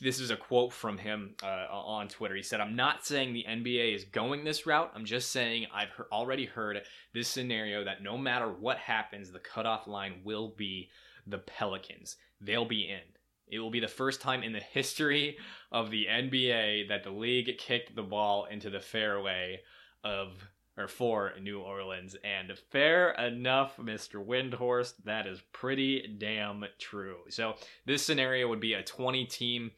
This 0.02 0.20
is 0.20 0.32
a 0.32 0.38
quote 0.38 0.74
from 0.74 0.98
him 0.98 1.36
uh, 1.44 1.68
on 1.70 2.08
Twitter. 2.08 2.36
He 2.36 2.42
said, 2.42 2.60
I'm 2.60 2.76
not 2.76 3.06
saying 3.06 3.34
the 3.34 3.46
NBA 3.48 3.96
is 3.96 4.06
going 4.06 4.44
this 4.44 4.66
route. 4.66 4.92
I'm 4.96 5.06
just 5.06 5.32
saying 5.32 5.68
I've 5.74 5.90
he- 5.96 6.04
already 6.12 6.46
heard 6.46 6.82
this 7.14 7.28
scenario 7.28 7.84
that 7.84 8.02
no 8.02 8.18
matter 8.18 8.48
what 8.48 8.78
happens, 8.80 9.32
the 9.32 9.40
cutoff 9.40 9.86
line 9.86 10.22
will 10.24 10.50
be 10.58 10.90
the 11.28 11.38
Pelicans. 11.38 12.16
They'll 12.42 12.66
be 12.66 12.90
in. 12.90 13.02
It 13.50 13.60
will 13.60 13.72
be 13.72 13.80
the 13.80 13.88
first 13.88 14.22
time 14.22 14.44
in 14.44 14.54
the 14.54 14.60
history 14.60 15.38
of 15.72 15.92
the 15.92 16.08
NBA 16.10 16.90
that 16.90 17.04
the 17.04 17.12
league 17.12 17.58
kicked 17.58 17.96
the 17.96 18.04
ball 18.04 18.46
into 18.46 18.70
the 18.70 18.80
fairway 18.80 19.62
of 20.04 20.50
or 20.78 20.88
for 20.88 21.34
New 21.42 21.60
Orleans. 21.60 22.16
And 22.24 22.56
fair 22.72 23.12
enough, 23.12 23.78
Mr. 23.78 24.24
Windhorst, 24.24 24.94
that 25.06 25.26
is 25.26 25.42
pretty 25.52 26.16
damn 26.20 26.64
true. 26.78 27.18
So 27.30 27.56
this 27.86 28.06
scenario 28.06 28.48
would 28.48 28.60
be 28.60 28.74
a 28.74 28.84
20 28.84 29.26
team 29.26 29.72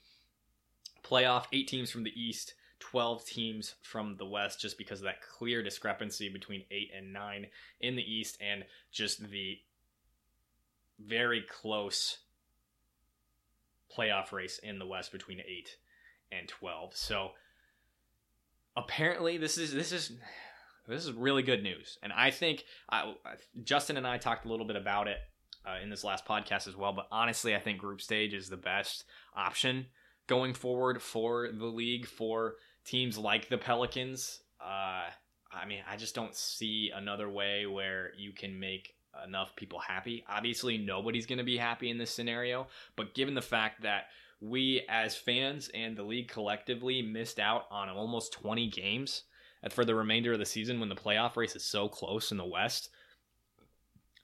playoff, 1.04 1.46
eight 1.54 1.70
teams 1.70 1.90
from 1.90 2.04
the 2.04 2.22
East, 2.22 2.54
12 2.80 3.26
teams 3.26 3.76
from 3.82 4.18
the 4.18 4.26
West, 4.26 4.60
just 4.60 4.78
because 4.78 5.00
of 5.00 5.06
that 5.06 5.22
clear 5.22 5.64
discrepancy 5.64 6.30
between 6.30 6.66
eight 6.70 6.92
and 6.96 7.14
nine 7.14 7.48
in 7.80 7.96
the 7.96 8.04
East 8.04 8.38
and 8.42 8.66
just 8.92 9.30
the 9.30 9.58
very 11.00 11.46
close 11.50 12.18
playoff 13.98 14.32
race 14.32 14.60
in 14.60 14.80
the 14.80 14.86
West 14.86 15.12
between 15.12 15.40
8 15.40 15.76
and 16.32 16.48
12. 16.48 16.96
So 16.96 17.32
apparently 18.76 19.38
this 19.38 19.58
is 19.58 19.74
this 19.74 19.92
is 19.92 20.12
this 20.88 21.06
is 21.06 21.14
really 21.14 21.44
good 21.44 21.64
news. 21.64 21.98
And 22.02 22.12
I 22.12 22.32
think 22.32 22.66
I, 22.90 23.14
Justin 23.64 23.98
and 23.98 24.08
I 24.08 24.18
talked 24.18 24.46
a 24.46 24.50
little 24.50 24.66
bit 24.66 24.76
about 24.76 25.08
it 25.08 25.18
uh, 25.66 25.82
in 25.84 25.90
this 25.90 26.04
last 26.04 26.26
podcast 26.26 26.68
as 26.68 26.76
well, 26.76 26.94
but 26.94 27.08
honestly 27.12 27.56
I 27.56 27.60
think 27.60 27.80
group 27.80 28.02
stage 28.02 28.34
is 28.34 28.50
the 28.50 28.58
best 28.58 29.06
option 29.36 29.88
going 30.28 30.54
forward 30.54 31.02
for 31.02 31.50
the 31.52 31.66
league 31.66 32.06
for 32.06 32.56
teams 32.86 33.18
like 33.18 33.50
the 33.50 33.58
Pelicans. 33.58 34.42
Uh, 34.62 35.10
I 35.52 35.66
mean, 35.68 35.80
I 35.90 35.98
just 35.98 36.16
don't 36.16 36.36
see 36.36 36.92
another 36.94 37.30
way 37.30 37.66
where 37.66 38.12
you 38.18 38.32
can 38.34 38.60
make 38.60 38.94
enough 39.26 39.56
people 39.56 39.80
happy. 39.80 40.24
Obviously, 40.28 40.78
nobody's 40.78 41.26
going 41.26 41.38
to 41.38 41.44
be 41.44 41.58
happy 41.58 41.90
in 41.90 41.98
this 41.98 42.12
scenario, 42.12 42.68
but 42.96 43.14
given 43.14 43.34
the 43.34 43.42
fact 43.42 43.82
that 43.82 44.06
we 44.42 44.86
as 44.90 45.16
fans 45.16 45.70
and 45.74 45.98
the 45.98 46.04
league 46.04 46.30
collectively 46.30 47.02
missed 47.02 47.40
out 47.40 47.66
on 47.72 47.90
almost 47.90 48.34
20 48.34 48.70
games 48.70 49.24
for 49.70 49.84
the 49.84 49.96
remainder 49.96 50.34
of 50.34 50.40
the 50.40 50.46
season 50.46 50.80
when 50.80 50.90
the 50.90 50.96
playoff 50.96 51.36
race 51.36 51.56
is 51.56 51.64
so 51.64 51.90
close 51.90 52.32
in 52.32 52.38
the 52.38 52.46
West, 52.46 52.90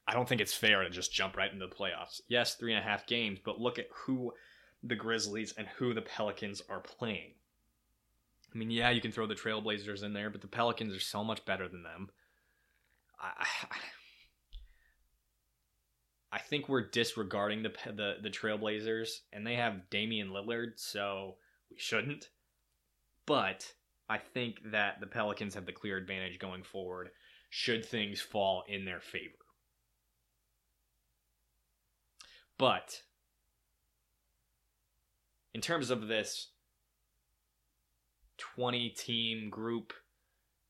I 0.08 0.14
don't 0.14 0.30
think 0.30 0.40
it's 0.40 0.54
fair 0.54 0.84
to 0.84 0.90
just 0.90 1.12
jump 1.12 1.36
right 1.36 1.52
into 1.52 1.68
the 1.68 1.76
playoffs. 1.76 2.22
Yes, 2.28 2.56
three 2.56 2.74
and 2.74 2.80
a 2.80 2.88
half 2.88 3.08
games, 3.08 3.40
but 3.44 3.60
look 3.60 3.80
at 3.80 3.90
who 3.92 4.32
the 4.84 4.96
Grizzlies 4.96 5.54
and 5.58 5.68
who 5.68 5.94
the 5.94 6.02
Pelicans 6.02 6.62
are 6.70 6.80
playing. 6.80 7.32
I 8.54 8.58
mean, 8.58 8.72
yeah, 8.72 8.92
you 8.92 9.02
can 9.02 9.12
throw 9.12 9.28
the 9.28 9.36
Trailblazers 9.36 10.04
in 10.04 10.14
there, 10.14 10.30
but 10.30 10.42
the 10.42 10.48
Pelicans 10.48 10.96
are 10.96 11.00
so 11.00 11.24
much 11.24 11.44
better 11.44 11.68
than 11.68 11.84
them. 11.84 12.10
I, 13.20 13.46
I 13.70 13.78
I 16.36 16.40
think 16.40 16.68
we're 16.68 16.90
disregarding 16.90 17.64
the 17.64 17.72
the 17.86 18.16
the 18.22 18.30
Trailblazers, 18.30 19.22
and 19.32 19.48
they 19.48 19.56
have 19.56 19.90
Damian 19.90 20.32
Lillard, 20.32 20.74
so 20.76 21.36
we 21.72 21.78
shouldn't. 21.80 22.28
But 23.26 23.72
I 24.10 24.18
think 24.18 24.58
that 24.74 25.00
the 25.00 25.08
Pelicans 25.08 25.56
have 25.56 25.66
the 25.66 25.72
clear 25.72 25.96
advantage 25.96 26.38
going 26.38 26.64
forward, 26.64 27.12
should 27.50 27.86
things 27.86 28.20
fall 28.20 28.66
in 28.68 28.84
their 28.84 29.00
favor. 29.00 29.46
But 32.58 33.02
in 35.54 35.62
terms 35.62 35.90
of 35.90 36.10
this 36.10 36.50
20 38.40 38.90
team 38.90 39.50
group 39.50 39.94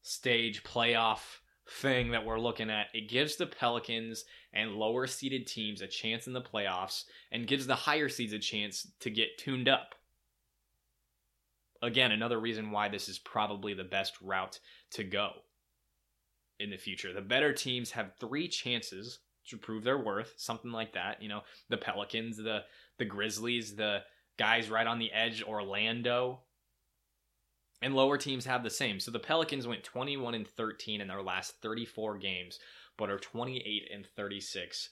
stage 0.03 0.61
playoff 0.61 1.39
thing 1.67 2.11
that 2.11 2.25
we're 2.25 2.39
looking 2.39 2.69
at. 2.69 2.87
It 2.93 3.09
gives 3.09 3.35
the 3.35 3.47
Pelicans 3.47 4.25
and 4.53 4.71
lower 4.71 5.07
seeded 5.07 5.47
teams 5.47 5.81
a 5.81 5.87
chance 5.87 6.27
in 6.27 6.33
the 6.33 6.41
playoffs 6.41 7.05
and 7.31 7.47
gives 7.47 7.67
the 7.67 7.75
higher 7.75 8.09
seeds 8.09 8.33
a 8.33 8.39
chance 8.39 8.87
to 8.99 9.09
get 9.09 9.37
tuned 9.37 9.67
up. 9.67 9.95
Again, 11.81 12.11
another 12.11 12.39
reason 12.39 12.71
why 12.71 12.89
this 12.89 13.09
is 13.09 13.19
probably 13.19 13.73
the 13.73 13.83
best 13.83 14.13
route 14.21 14.59
to 14.91 15.03
go 15.03 15.31
in 16.59 16.69
the 16.69 16.77
future. 16.77 17.13
The 17.13 17.21
better 17.21 17.53
teams 17.53 17.91
have 17.91 18.13
three 18.19 18.47
chances 18.47 19.19
to 19.49 19.57
prove 19.57 19.83
their 19.83 19.97
worth, 19.97 20.33
something 20.37 20.71
like 20.71 20.93
that. 20.93 21.21
You 21.21 21.29
know, 21.29 21.41
the 21.69 21.77
Pelicans, 21.77 22.37
the 22.37 22.63
the 22.97 23.05
Grizzlies, 23.05 23.75
the 23.75 23.99
guys 24.37 24.69
right 24.69 24.87
on 24.87 24.99
the 24.99 25.11
edge, 25.11 25.43
Orlando, 25.43 26.39
and 27.85 27.93
lower 27.93 28.17
teams 28.17 28.45
have 28.45 28.63
the 28.63 28.69
same. 28.71 28.99
So 28.99 29.11
the 29.11 29.19
Pelicans 29.19 29.67
went 29.67 29.83
21 29.83 30.33
and 30.33 30.47
13 30.47 31.01
in 31.01 31.07
their 31.07 31.21
last 31.21 31.61
34 31.61 32.17
games, 32.17 32.57
but 32.97 33.11
are 33.11 33.19
28 33.19 33.91
and 33.93 34.07
36 34.15 34.89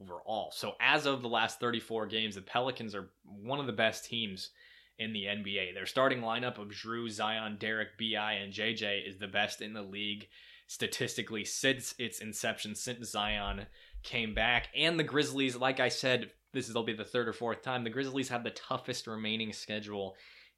overall. 0.00 0.52
So 0.54 0.74
as 0.80 1.06
of 1.06 1.22
the 1.22 1.28
last 1.28 1.58
34 1.58 2.06
games, 2.06 2.36
the 2.36 2.42
Pelicans 2.42 2.94
are 2.94 3.10
one 3.24 3.58
of 3.58 3.66
the 3.66 3.72
best 3.72 4.04
teams 4.04 4.50
in 4.96 5.12
the 5.12 5.24
NBA. 5.24 5.74
Their 5.74 5.86
starting 5.86 6.20
lineup 6.20 6.56
of 6.58 6.68
Jrue, 6.68 7.10
Zion, 7.10 7.56
Derek, 7.58 7.98
BI, 7.98 8.32
and 8.34 8.52
JJ 8.52 9.08
is 9.08 9.18
the 9.18 9.26
best 9.26 9.60
in 9.60 9.72
the 9.72 9.82
league 9.82 10.28
statistically 10.68 11.44
since 11.44 11.96
its 11.98 12.20
inception, 12.20 12.76
since 12.76 13.10
Zion 13.10 13.66
came 14.04 14.34
back. 14.34 14.68
And 14.76 15.00
the 15.00 15.04
Grizzlies, 15.04 15.56
like 15.56 15.80
I 15.80 15.88
said, 15.88 16.30
this 16.52 16.72
will 16.72 16.84
be 16.84 16.94
the 16.94 17.04
third 17.04 17.26
or 17.26 17.32
fourth 17.32 17.62
time, 17.62 17.82
the 17.82 17.90
Grizzlies 17.90 18.28
have 18.28 18.44
the 18.44 18.50
toughest 18.50 19.08
remaining 19.08 19.52
schedule 19.52 20.14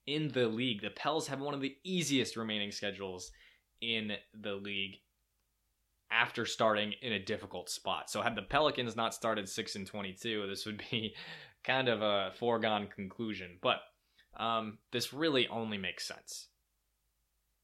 in 0.08 0.28
the 0.28 0.48
league. 0.48 0.80
The 0.80 0.90
Pels 0.90 1.28
have 1.28 1.40
one 1.40 1.52
of 1.52 1.60
the 1.60 1.76
easiest 1.84 2.36
remaining 2.36 2.72
schedules 2.72 3.30
in 3.82 4.12
the 4.32 4.54
league 4.54 4.96
after 6.10 6.46
starting 6.46 6.94
in 7.02 7.12
a 7.12 7.22
difficult 7.22 7.68
spot. 7.68 8.08
So 8.08 8.22
had 8.22 8.34
the 8.34 8.42
Pelicans 8.42 8.96
not 8.96 9.12
started 9.12 9.46
6 9.46 9.76
and 9.76 9.86
22, 9.86 10.46
this 10.48 10.64
would 10.64 10.82
be 10.90 11.14
kind 11.64 11.88
of 11.88 12.00
a 12.00 12.32
foregone 12.38 12.88
conclusion. 12.88 13.58
But 13.60 13.80
um, 14.38 14.78
this 14.92 15.12
really 15.12 15.46
only 15.48 15.76
makes 15.76 16.08
sense. 16.08 16.48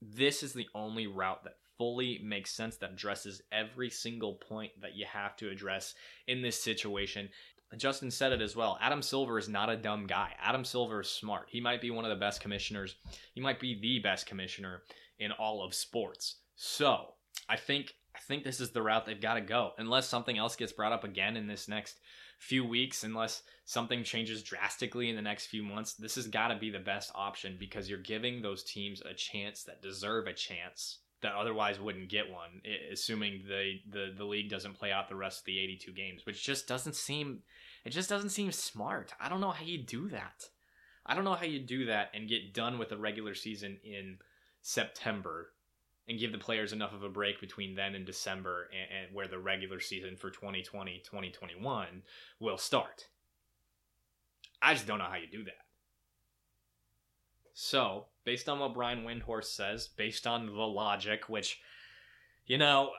This 0.03 0.43
is 0.43 0.53
the 0.53 0.69
only 0.75 1.07
route 1.07 1.45
that 1.45 1.55
fully 1.79 2.21
makes 2.23 2.51
sense 2.51 2.77
that 2.77 2.93
addresses 2.93 3.41
every 3.51 3.89
single 3.89 4.35
point 4.35 4.73
that 4.83 4.95
you 4.95 5.07
have 5.11 5.35
to 5.37 5.49
address 5.49 5.95
in 6.27 6.43
this 6.43 6.63
situation 6.63 7.31
Justin 7.79 8.11
said 8.11 8.33
it 8.33 8.41
as 8.41 8.57
well. 8.57 8.79
Adam 8.81 9.03
Silver 9.03 9.39
is 9.39 9.49
not 9.49 9.71
a 9.71 9.77
dumb 9.77 10.07
guy. 10.07 10.35
Adam 10.43 10.65
Silver 10.65 11.01
is 11.01 11.11
smart. 11.11 11.47
He 11.49 11.61
might 11.61 11.81
be 11.81 11.91
one 11.91 12.05
of 12.05 12.11
the 12.11 12.17
best 12.17 12.41
commissioners. 12.41 12.97
He 13.35 13.41
might 13.41 13.61
be 13.61 13.81
the 13.81 13.99
best 13.99 14.27
commissioner 14.27 14.83
in 15.19 15.33
all 15.33 15.65
of 15.65 15.75
sports. 15.75 16.37
So 16.57 17.15
I 17.49 17.57
think 17.57 17.95
I 18.15 18.21
think 18.21 18.45
this 18.45 18.61
is 18.61 18.71
the 18.71 18.83
route 18.83 19.07
they've 19.07 19.21
got 19.21 19.35
to 19.35 19.41
go. 19.41 19.73
Unless 19.79 20.09
something 20.09 20.39
else 20.39 20.57
gets 20.57 20.73
brought 20.73 20.93
up 20.93 21.05
again 21.05 21.37
in 21.37 21.47
this 21.47 21.69
next 21.69 21.99
few 22.39 22.65
weeks, 22.65 23.05
unless 23.05 23.43
something 23.65 24.05
changes 24.05 24.43
drastically 24.43 25.09
in 25.09 25.17
the 25.17 25.23
next 25.23 25.47
few 25.47 25.63
months, 25.63 25.95
this 25.95 26.15
has 26.15 26.27
got 26.27 26.49
to 26.49 26.57
be 26.57 26.71
the 26.71 26.79
best 26.79 27.11
option 27.15 27.57
because 27.59 27.89
you're 27.89 27.99
giving 27.99 28.41
those 28.41 28.63
teams 28.63 29.03
a 29.03 29.15
chance 29.15 29.65
that 29.65 29.83
deserve 29.83 30.27
a 30.27 30.33
chance 30.33 30.99
that 31.23 31.35
otherwise 31.35 31.81
wouldn't 31.81 32.11
get 32.11 32.31
one, 32.31 32.61
assuming 32.93 33.43
the, 33.49 33.81
the 33.91 34.13
the 34.17 34.25
league 34.25 34.51
doesn't 34.51 34.75
play 34.75 34.93
out 34.93 35.09
the 35.09 35.17
rest 35.17 35.41
of 35.41 35.47
the 35.47 35.59
82 35.59 35.93
games, 35.93 36.27
which 36.27 36.45
just 36.45 36.69
doesn't 36.69 36.95
seem 36.95 37.41
it 37.85 37.91
just 37.91 38.09
doesn't 38.09 38.31
seem 38.31 38.51
smart. 38.53 39.13
I 39.21 39.29
don't 39.29 39.41
know 39.41 39.51
how 39.51 39.65
you 39.65 39.79
do 39.79 40.09
that. 40.09 40.49
I 41.07 41.15
don't 41.15 41.25
know 41.25 41.35
how 41.35 41.45
you 41.45 41.61
do 41.61 41.87
that 41.87 42.11
and 42.15 42.29
get 42.29 42.55
done 42.55 42.79
with 42.79 42.89
the 42.89 42.97
regular 42.97 43.35
season 43.35 43.79
in 43.85 44.19
September 44.63 45.51
and 46.09 46.19
give 46.19 46.33
the 46.33 46.39
players 46.39 46.73
enough 46.73 46.95
of 46.95 47.03
a 47.03 47.09
break 47.09 47.41
between 47.41 47.75
then 47.75 47.95
and 47.95 48.07
December 48.07 48.69
and, 48.73 49.05
and 49.07 49.15
where 49.15 49.29
the 49.29 49.39
regular 49.39 49.81
season 49.81 50.17
for 50.17 50.31
2020 50.31 51.03
2021 51.05 52.03
will 52.41 52.59
start. 52.59 53.09
I 54.63 54.73
just 54.73 54.87
don't 54.87 54.99
know 54.99 55.05
how 55.05 55.17
you 55.17 55.27
do 55.31 55.45
that. 55.45 55.53
So, 57.53 58.07
based 58.25 58.49
on 58.49 58.59
what 58.59 58.75
Brian 58.75 59.05
Windhorst 59.05 59.55
says, 59.55 59.89
based 59.89 60.27
on 60.27 60.47
the 60.47 60.53
logic, 60.53 61.29
which, 61.29 61.61
you 62.47 62.59
know, 62.59 62.91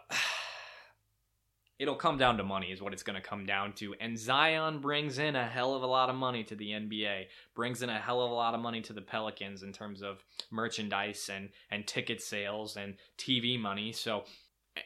it'll 1.78 1.96
come 1.96 2.18
down 2.18 2.38
to 2.38 2.44
money, 2.44 2.72
is 2.72 2.82
what 2.82 2.94
it's 2.94 3.04
going 3.04 3.22
to 3.22 3.28
come 3.28 3.46
down 3.46 3.74
to. 3.74 3.94
And 4.00 4.18
Zion 4.18 4.80
brings 4.80 5.18
in 5.18 5.36
a 5.36 5.46
hell 5.46 5.74
of 5.74 5.84
a 5.84 5.88
lot 5.88 6.10
of 6.10 6.16
money 6.16 6.44
to 6.46 6.56
the 6.56 6.70
NBA, 6.70 7.26
brings 7.54 7.82
in 7.82 7.90
a 7.90 8.00
hell 8.00 8.22
of 8.22 8.32
a 8.32 8.34
lot 8.34 8.54
of 8.54 8.62
money 8.62 8.82
to 8.82 8.94
the 8.94 9.02
Pelicans 9.02 9.64
in 9.64 9.74
terms 9.74 10.02
of 10.02 10.24
merchandise 10.52 11.30
and, 11.34 11.50
and 11.70 11.86
ticket 11.86 12.22
sales 12.22 12.78
and 12.78 12.96
TV 13.18 13.60
money. 13.60 13.92
So, 13.92 14.24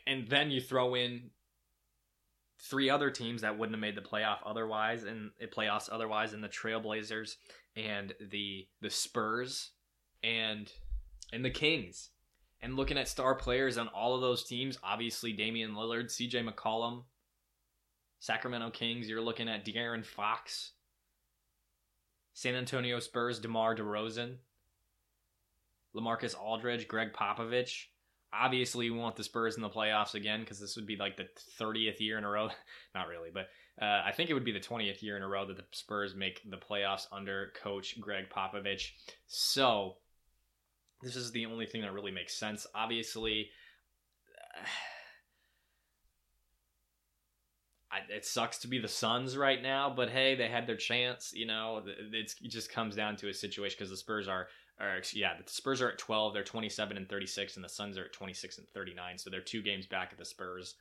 and 0.08 0.28
then 0.28 0.52
you 0.52 0.62
throw 0.62 0.96
in 0.96 1.30
three 2.62 2.90
other 2.90 3.10
teams 3.10 3.42
that 3.42 3.58
wouldn't 3.58 3.76
have 3.76 3.82
made 3.82 3.96
the 3.96 4.02
playoff 4.02 4.40
otherwise 4.46 5.04
in 5.04 5.32
eh, 5.40 5.46
playoffs 5.46 5.90
otherwise 5.92 6.34
in 6.34 6.42
the 6.42 6.50
Trailblazers 6.50 7.36
and 7.76 8.14
the 8.20 8.68
the 8.82 8.90
Spurs 8.90 9.72
and 10.24 10.72
and 11.32 11.46
the 11.46 11.50
Kings. 11.50 12.10
And 12.62 12.76
looking 12.76 12.98
at 12.98 13.08
star 13.08 13.36
players 13.36 13.78
on 13.78 13.88
all 13.88 14.16
of 14.16 14.22
those 14.22 14.44
teams, 14.44 14.78
obviously 14.84 15.32
Damian 15.32 15.74
Lillard, 15.74 16.06
CJ 16.06 16.48
McCollum, 16.48 17.04
Sacramento 18.20 18.72
Kings, 18.72 19.08
you're 19.08 19.22
looking 19.22 19.48
at 19.48 19.66
De'Aaron 19.66 20.06
Fox, 20.06 20.74
San 22.34 22.56
Antonio 22.56 23.00
Spurs, 23.00 23.40
DeMar 23.40 23.76
DeRozan, 23.76 24.36
LaMarcus 25.96 26.36
Aldridge, 26.38 26.88
Gregg 26.88 27.14
Popovich. 27.14 27.86
Obviously, 28.32 28.92
we 28.92 28.98
want 28.98 29.16
the 29.16 29.24
Spurs 29.24 29.56
in 29.56 29.62
the 29.62 29.70
playoffs 29.70 30.14
again 30.14 30.42
because 30.42 30.60
this 30.60 30.76
would 30.76 30.86
be 30.86 30.98
like 30.98 31.18
the 31.18 31.28
30th 31.60 32.00
year 32.00 32.18
in 32.18 32.24
a 32.24 32.30
row. 32.30 32.50
Not 32.96 33.08
really, 33.08 33.30
but 33.34 33.48
uh, 33.82 34.04
I 34.06 34.12
think 34.12 34.30
it 34.30 34.34
would 34.34 34.46
be 34.46 34.52
the 34.52 34.60
20th 34.60 35.02
year 35.02 35.18
in 35.18 35.24
a 35.24 35.28
row 35.28 35.48
that 35.48 35.58
the 35.58 35.64
Spurs 35.72 36.14
make 36.14 36.42
the 36.50 36.58
playoffs 36.58 37.08
under 37.12 37.54
coach 37.62 38.00
Gregg 38.00 38.30
Popovich. 38.30 38.92
So, 39.28 39.96
this 41.02 41.16
is 41.16 41.32
the 41.32 41.46
only 41.46 41.66
thing 41.66 41.82
that 41.82 41.94
really 41.94 42.12
makes 42.12 42.36
sense. 42.36 42.68
Obviously, 42.76 43.50
it 48.10 48.26
sucks 48.26 48.60
to 48.60 48.68
be 48.68 48.80
the 48.80 48.88
Suns 48.88 49.38
right 49.38 49.62
now, 49.62 49.92
but 49.96 50.10
hey, 50.10 50.36
they 50.36 50.48
had 50.48 50.68
their 50.68 50.76
chance. 50.76 51.32
You 51.34 51.48
know, 51.48 51.82
it 51.86 52.34
just 52.44 52.72
comes 52.72 52.96
down 52.96 53.16
to 53.18 53.30
a 53.30 53.34
situation 53.34 53.76
because 53.78 53.90
the 53.90 53.98
Spurs 53.98 54.28
are, 54.28 54.48
are, 54.80 55.02
yeah, 55.14 55.34
the 55.44 55.50
Spurs 55.50 55.82
are 55.82 55.90
at 55.90 55.98
12, 55.98 56.34
they're 56.34 56.44
27 56.44 56.98
and 56.98 57.10
36, 57.10 57.56
and 57.56 57.66
the 57.66 57.70
Suns 57.70 57.98
are 57.98 58.06
at 58.06 58.14
26 58.14 58.60
and 58.60 58.68
39, 58.70 59.18
so 59.18 59.30
they're 59.30 59.42
two 59.42 59.62
games 59.62 59.88
back 59.88 60.10
at 60.12 60.18
the 60.18 60.26
Spurs. 60.26 60.76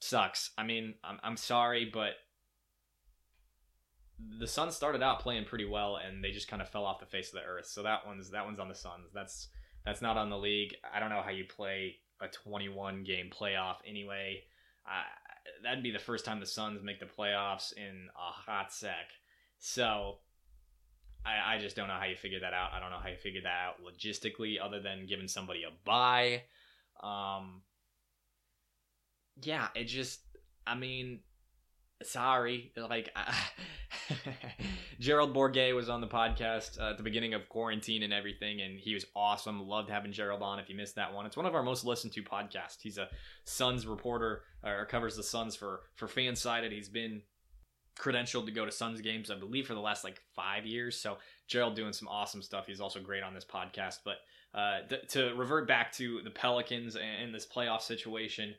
Sucks. 0.00 0.50
I 0.58 0.64
mean, 0.64 0.94
I'm, 1.02 1.18
I'm 1.22 1.36
sorry, 1.36 1.90
but 1.92 2.14
the 4.38 4.46
Suns 4.46 4.76
started 4.76 5.02
out 5.02 5.20
playing 5.20 5.44
pretty 5.44 5.64
well, 5.64 5.96
and 5.96 6.22
they 6.22 6.30
just 6.30 6.48
kind 6.48 6.62
of 6.62 6.68
fell 6.68 6.84
off 6.84 7.00
the 7.00 7.06
face 7.06 7.28
of 7.28 7.34
the 7.34 7.46
earth. 7.46 7.66
So 7.66 7.82
that 7.82 8.06
one's 8.06 8.30
that 8.30 8.44
one's 8.44 8.58
on 8.58 8.68
the 8.68 8.74
Suns. 8.74 9.10
That's 9.12 9.48
that's 9.84 10.02
not 10.02 10.16
on 10.16 10.30
the 10.30 10.38
league. 10.38 10.74
I 10.92 11.00
don't 11.00 11.10
know 11.10 11.22
how 11.22 11.30
you 11.30 11.44
play 11.44 11.96
a 12.20 12.28
21 12.28 13.04
game 13.04 13.30
playoff 13.30 13.76
anyway. 13.86 14.44
Uh, 14.86 15.02
that'd 15.62 15.82
be 15.82 15.90
the 15.90 15.98
first 15.98 16.24
time 16.24 16.40
the 16.40 16.46
Suns 16.46 16.82
make 16.82 17.00
the 17.00 17.06
playoffs 17.06 17.72
in 17.76 18.08
a 18.16 18.32
hot 18.32 18.72
sec. 18.72 19.12
So 19.58 20.18
I, 21.24 21.54
I 21.54 21.58
just 21.58 21.76
don't 21.76 21.88
know 21.88 21.94
how 21.94 22.06
you 22.06 22.16
figure 22.16 22.40
that 22.40 22.52
out. 22.52 22.70
I 22.72 22.80
don't 22.80 22.90
know 22.90 22.98
how 23.02 23.08
you 23.08 23.16
figure 23.16 23.42
that 23.42 23.48
out 23.48 23.74
logistically, 23.82 24.56
other 24.62 24.80
than 24.80 25.06
giving 25.06 25.28
somebody 25.28 25.64
a 25.64 25.70
buy. 25.84 26.42
Um, 27.02 27.62
yeah, 29.42 29.68
it 29.74 29.84
just. 29.84 30.20
I 30.66 30.74
mean, 30.74 31.20
sorry. 32.02 32.72
Like, 32.76 33.14
Gerald 35.00 35.34
Bourguet 35.34 35.74
was 35.74 35.88
on 35.88 36.00
the 36.00 36.06
podcast 36.06 36.80
uh, 36.80 36.90
at 36.90 36.96
the 36.96 37.02
beginning 37.02 37.34
of 37.34 37.48
quarantine 37.48 38.02
and 38.02 38.12
everything, 38.12 38.60
and 38.60 38.78
he 38.78 38.94
was 38.94 39.06
awesome. 39.14 39.66
Loved 39.66 39.90
having 39.90 40.12
Gerald 40.12 40.42
on. 40.42 40.58
If 40.58 40.68
you 40.68 40.76
missed 40.76 40.96
that 40.96 41.12
one, 41.12 41.26
it's 41.26 41.36
one 41.36 41.46
of 41.46 41.54
our 41.54 41.62
most 41.62 41.84
listened 41.84 42.12
to 42.14 42.22
podcasts. 42.22 42.80
He's 42.82 42.98
a 42.98 43.08
Suns 43.44 43.86
reporter, 43.86 44.42
or 44.62 44.86
covers 44.86 45.16
the 45.16 45.22
Suns 45.22 45.56
for 45.56 45.80
for 45.96 46.06
Fansided. 46.06 46.72
He's 46.72 46.88
been 46.88 47.22
credentialed 47.98 48.46
to 48.46 48.52
go 48.52 48.64
to 48.64 48.72
Suns 48.72 49.00
games, 49.00 49.30
I 49.30 49.38
believe, 49.38 49.66
for 49.66 49.74
the 49.74 49.80
last 49.80 50.04
like 50.04 50.20
five 50.34 50.66
years. 50.66 50.96
So 50.96 51.18
Gerald 51.46 51.76
doing 51.76 51.92
some 51.92 52.08
awesome 52.08 52.42
stuff. 52.42 52.66
He's 52.66 52.80
also 52.80 53.00
great 53.00 53.22
on 53.22 53.34
this 53.34 53.44
podcast. 53.44 53.98
But 54.04 54.16
uh, 54.54 54.80
th- 54.88 55.08
to 55.08 55.34
revert 55.34 55.68
back 55.68 55.92
to 55.92 56.20
the 56.22 56.30
Pelicans 56.30 56.96
and, 56.96 57.24
and 57.24 57.34
this 57.34 57.46
playoff 57.46 57.82
situation, 57.82 58.54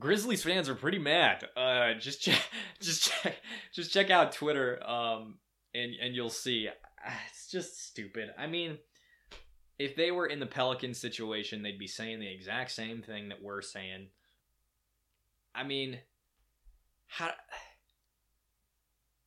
Grizzlies 0.00 0.42
fans 0.42 0.68
are 0.68 0.74
pretty 0.74 0.98
mad. 0.98 1.44
Uh, 1.56 1.94
just 1.94 2.20
check, 2.20 2.40
just 2.80 3.10
check, 3.10 3.36
just 3.72 3.92
check 3.92 4.10
out 4.10 4.32
Twitter, 4.32 4.82
um, 4.88 5.38
and 5.74 5.92
and 6.00 6.14
you'll 6.14 6.30
see. 6.30 6.68
It's 7.30 7.50
just 7.50 7.86
stupid. 7.86 8.30
I 8.38 8.46
mean, 8.46 8.78
if 9.78 9.94
they 9.94 10.10
were 10.10 10.26
in 10.26 10.40
the 10.40 10.46
Pelican 10.46 10.94
situation, 10.94 11.62
they'd 11.62 11.78
be 11.78 11.86
saying 11.86 12.20
the 12.20 12.32
exact 12.32 12.70
same 12.70 13.02
thing 13.02 13.28
that 13.28 13.42
we're 13.42 13.62
saying. 13.62 14.08
I 15.54 15.64
mean, 15.64 15.98
how? 17.06 17.30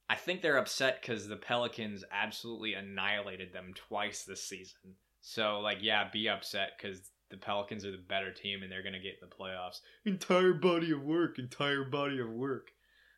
I 0.10 0.16
think 0.16 0.42
they're 0.42 0.58
upset 0.58 1.02
because 1.02 1.28
the 1.28 1.36
Pelicans 1.36 2.04
absolutely 2.12 2.74
annihilated 2.74 3.54
them 3.54 3.74
twice 3.76 4.24
this 4.24 4.44
season. 4.44 4.96
So, 5.22 5.60
like, 5.60 5.80
yeah, 5.82 6.10
be 6.12 6.30
upset 6.30 6.72
because 6.78 7.02
the 7.30 7.38
Pelicans 7.38 7.86
are 7.86 7.92
the 7.92 7.98
better 7.98 8.32
team 8.32 8.64
and 8.64 8.72
they're 8.72 8.84
going 8.84 8.94
to 8.94 9.00
get 9.00 9.18
in 9.22 9.28
the 9.30 9.36
playoffs. 9.36 9.82
Entire 10.06 10.54
body 10.54 10.92
of 10.92 11.04
work, 11.04 11.40
entire 11.40 11.84
body 11.84 12.20
of 12.20 12.30
work. 12.30 12.72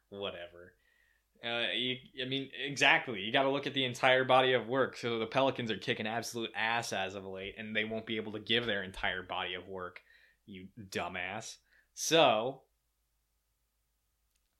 Whatever. 0.09 0.73
Uh, 1.43 1.71
you, 1.73 1.95
I 2.21 2.27
mean, 2.27 2.49
exactly. 2.65 3.21
You 3.21 3.31
got 3.31 3.43
to 3.43 3.49
look 3.49 3.67
at 3.67 3.73
the 3.73 3.85
entire 3.85 4.25
body 4.25 4.53
of 4.53 4.67
work. 4.67 4.97
So 4.97 5.19
the 5.19 5.25
Pelicans 5.25 5.71
are 5.71 5.77
kicking 5.77 6.07
absolute 6.07 6.51
ass 6.55 6.91
as 6.91 7.15
of 7.15 7.25
late, 7.25 7.55
and 7.57 7.75
they 7.75 7.85
won't 7.85 8.05
be 8.05 8.17
able 8.17 8.33
to 8.33 8.39
give 8.39 8.65
their 8.65 8.83
entire 8.83 9.23
body 9.23 9.53
of 9.53 9.67
work. 9.67 10.01
You 10.45 10.67
dumbass. 10.89 11.55
So, 11.93 12.61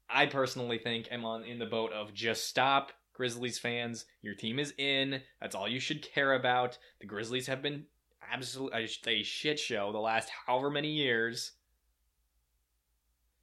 I 0.09 0.25
personally 0.27 0.77
think 0.77 1.07
I'm 1.11 1.25
on 1.25 1.43
in 1.43 1.59
the 1.59 1.65
boat 1.65 1.91
of 1.91 2.13
just 2.13 2.47
stop, 2.47 2.91
Grizzlies 3.13 3.59
fans. 3.59 4.05
Your 4.21 4.33
team 4.33 4.59
is 4.59 4.73
in. 4.77 5.21
That's 5.41 5.55
all 5.55 5.67
you 5.67 5.79
should 5.79 6.01
care 6.01 6.33
about. 6.33 6.77
The 7.01 7.07
Grizzlies 7.07 7.47
have 7.47 7.61
been 7.61 7.85
absolute 8.31 8.73
a 8.73 9.23
shit 9.23 9.59
show 9.59 9.91
the 9.91 9.99
last 9.99 10.29
however 10.45 10.69
many 10.69 10.89
years. 10.89 11.53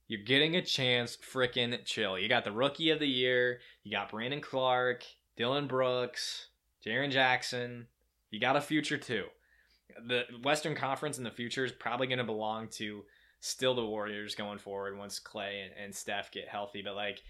You're 0.08 0.22
getting 0.22 0.54
a 0.54 0.62
chance, 0.62 1.16
freaking 1.16 1.84
chill. 1.84 2.18
You 2.18 2.28
got 2.28 2.44
the 2.44 2.52
rookie 2.52 2.90
of 2.90 3.00
the 3.00 3.08
year, 3.08 3.60
you 3.82 3.90
got 3.90 4.10
Brandon 4.10 4.40
Clarke, 4.40 5.04
Dillon 5.36 5.66
Brooks, 5.66 6.48
Jaren 6.84 7.10
Jackson. 7.10 7.86
You 8.30 8.40
got 8.40 8.56
a 8.56 8.60
future 8.60 8.98
too. 8.98 9.24
The 10.06 10.24
Western 10.42 10.76
Conference 10.76 11.18
in 11.18 11.24
the 11.24 11.30
future 11.30 11.64
is 11.64 11.72
probably 11.72 12.06
going 12.06 12.18
to 12.18 12.24
belong 12.24 12.68
to 12.72 13.04
still 13.40 13.74
the 13.74 13.84
Warriors 13.84 14.34
going 14.34 14.58
forward 14.58 14.98
once 14.98 15.18
Clay 15.18 15.62
and, 15.64 15.84
and 15.84 15.94
Steph 15.94 16.30
get 16.30 16.48
healthy. 16.48 16.82
But 16.82 16.96
like 16.96 17.22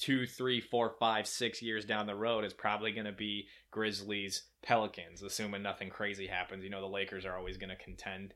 two, 0.00 0.26
three, 0.26 0.60
four, 0.60 0.94
five, 0.98 1.26
six 1.26 1.60
years 1.60 1.84
down 1.84 2.06
the 2.06 2.14
road 2.14 2.44
is 2.44 2.54
probably 2.54 2.90
going 2.92 3.06
to 3.06 3.12
be 3.12 3.46
Grizzlies, 3.70 4.44
Pelicans, 4.62 5.22
assuming 5.22 5.62
nothing 5.62 5.90
crazy 5.90 6.26
happens. 6.26 6.64
You 6.64 6.70
know, 6.70 6.80
the 6.80 6.86
Lakers 6.86 7.26
are 7.26 7.36
always 7.36 7.58
going 7.58 7.70
to 7.70 7.76
contend. 7.76 8.32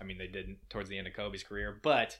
I 0.00 0.04
mean, 0.04 0.18
they 0.18 0.26
didn't 0.26 0.58
towards 0.68 0.88
the 0.88 0.98
end 0.98 1.06
of 1.06 1.14
Kobe's 1.14 1.42
career, 1.42 1.80
but 1.82 2.18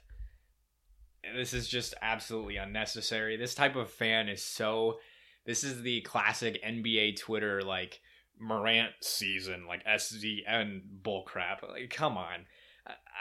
this 1.37 1.53
is 1.53 1.69
just 1.69 1.95
absolutely 2.01 2.57
unnecessary. 2.57 3.37
This 3.37 3.55
type 3.55 3.77
of 3.77 3.91
fan 3.91 4.29
is 4.29 4.43
so. 4.43 4.99
This 5.45 5.65
is 5.65 5.83
the 5.83 6.01
classic 6.03 6.63
NBA 6.63 7.19
Twitter 7.19 7.63
like 7.63 8.01
Morant 8.41 8.93
season, 9.01 9.67
like 9.67 9.85
SZN 9.85 10.81
bullcrap. 11.03 11.63
Like, 11.69 11.91
come 11.91 12.17
on. 12.17 12.47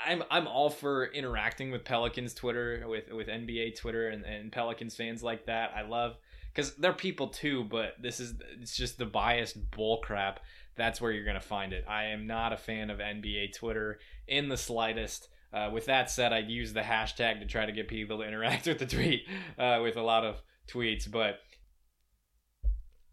I'm 0.05 0.23
I'm 0.29 0.47
all 0.47 0.69
for 0.69 1.05
interacting 1.05 1.71
with 1.71 1.83
Pelicans 1.83 2.33
Twitter, 2.33 2.83
with 2.87 3.11
with 3.11 3.27
NBA 3.27 3.77
Twitter 3.77 4.09
and, 4.09 4.23
and 4.23 4.51
Pelicans 4.51 4.95
fans 4.95 5.23
like 5.23 5.45
that. 5.47 5.71
I 5.75 5.81
love 5.81 6.17
because 6.53 6.75
they're 6.75 6.93
people 6.93 7.27
too, 7.27 7.65
but 7.65 7.93
this 8.01 8.19
is 8.19 8.35
it's 8.59 8.75
just 8.75 8.97
the 8.97 9.05
biased 9.05 9.69
bullcrap. 9.71 10.37
That's 10.75 11.01
where 11.01 11.11
you're 11.11 11.25
gonna 11.25 11.39
find 11.41 11.73
it. 11.73 11.85
I 11.87 12.05
am 12.05 12.27
not 12.27 12.53
a 12.53 12.57
fan 12.57 12.89
of 12.89 12.99
NBA 12.99 13.55
Twitter 13.55 13.99
in 14.27 14.49
the 14.49 14.57
slightest. 14.57 15.29
Uh, 15.53 15.69
with 15.71 15.85
that 15.85 16.11
said, 16.11 16.33
I'd 16.33 16.49
use 16.49 16.73
the 16.73 16.81
hashtag 16.81 17.39
to 17.39 17.45
try 17.45 17.65
to 17.65 17.71
get 17.71 17.87
people 17.87 18.17
to 18.17 18.23
interact 18.23 18.67
with 18.67 18.79
the 18.79 18.85
tweet 18.85 19.23
uh, 19.57 19.79
with 19.81 19.95
a 19.95 20.01
lot 20.01 20.25
of 20.25 20.41
tweets, 20.67 21.09
but 21.09 21.39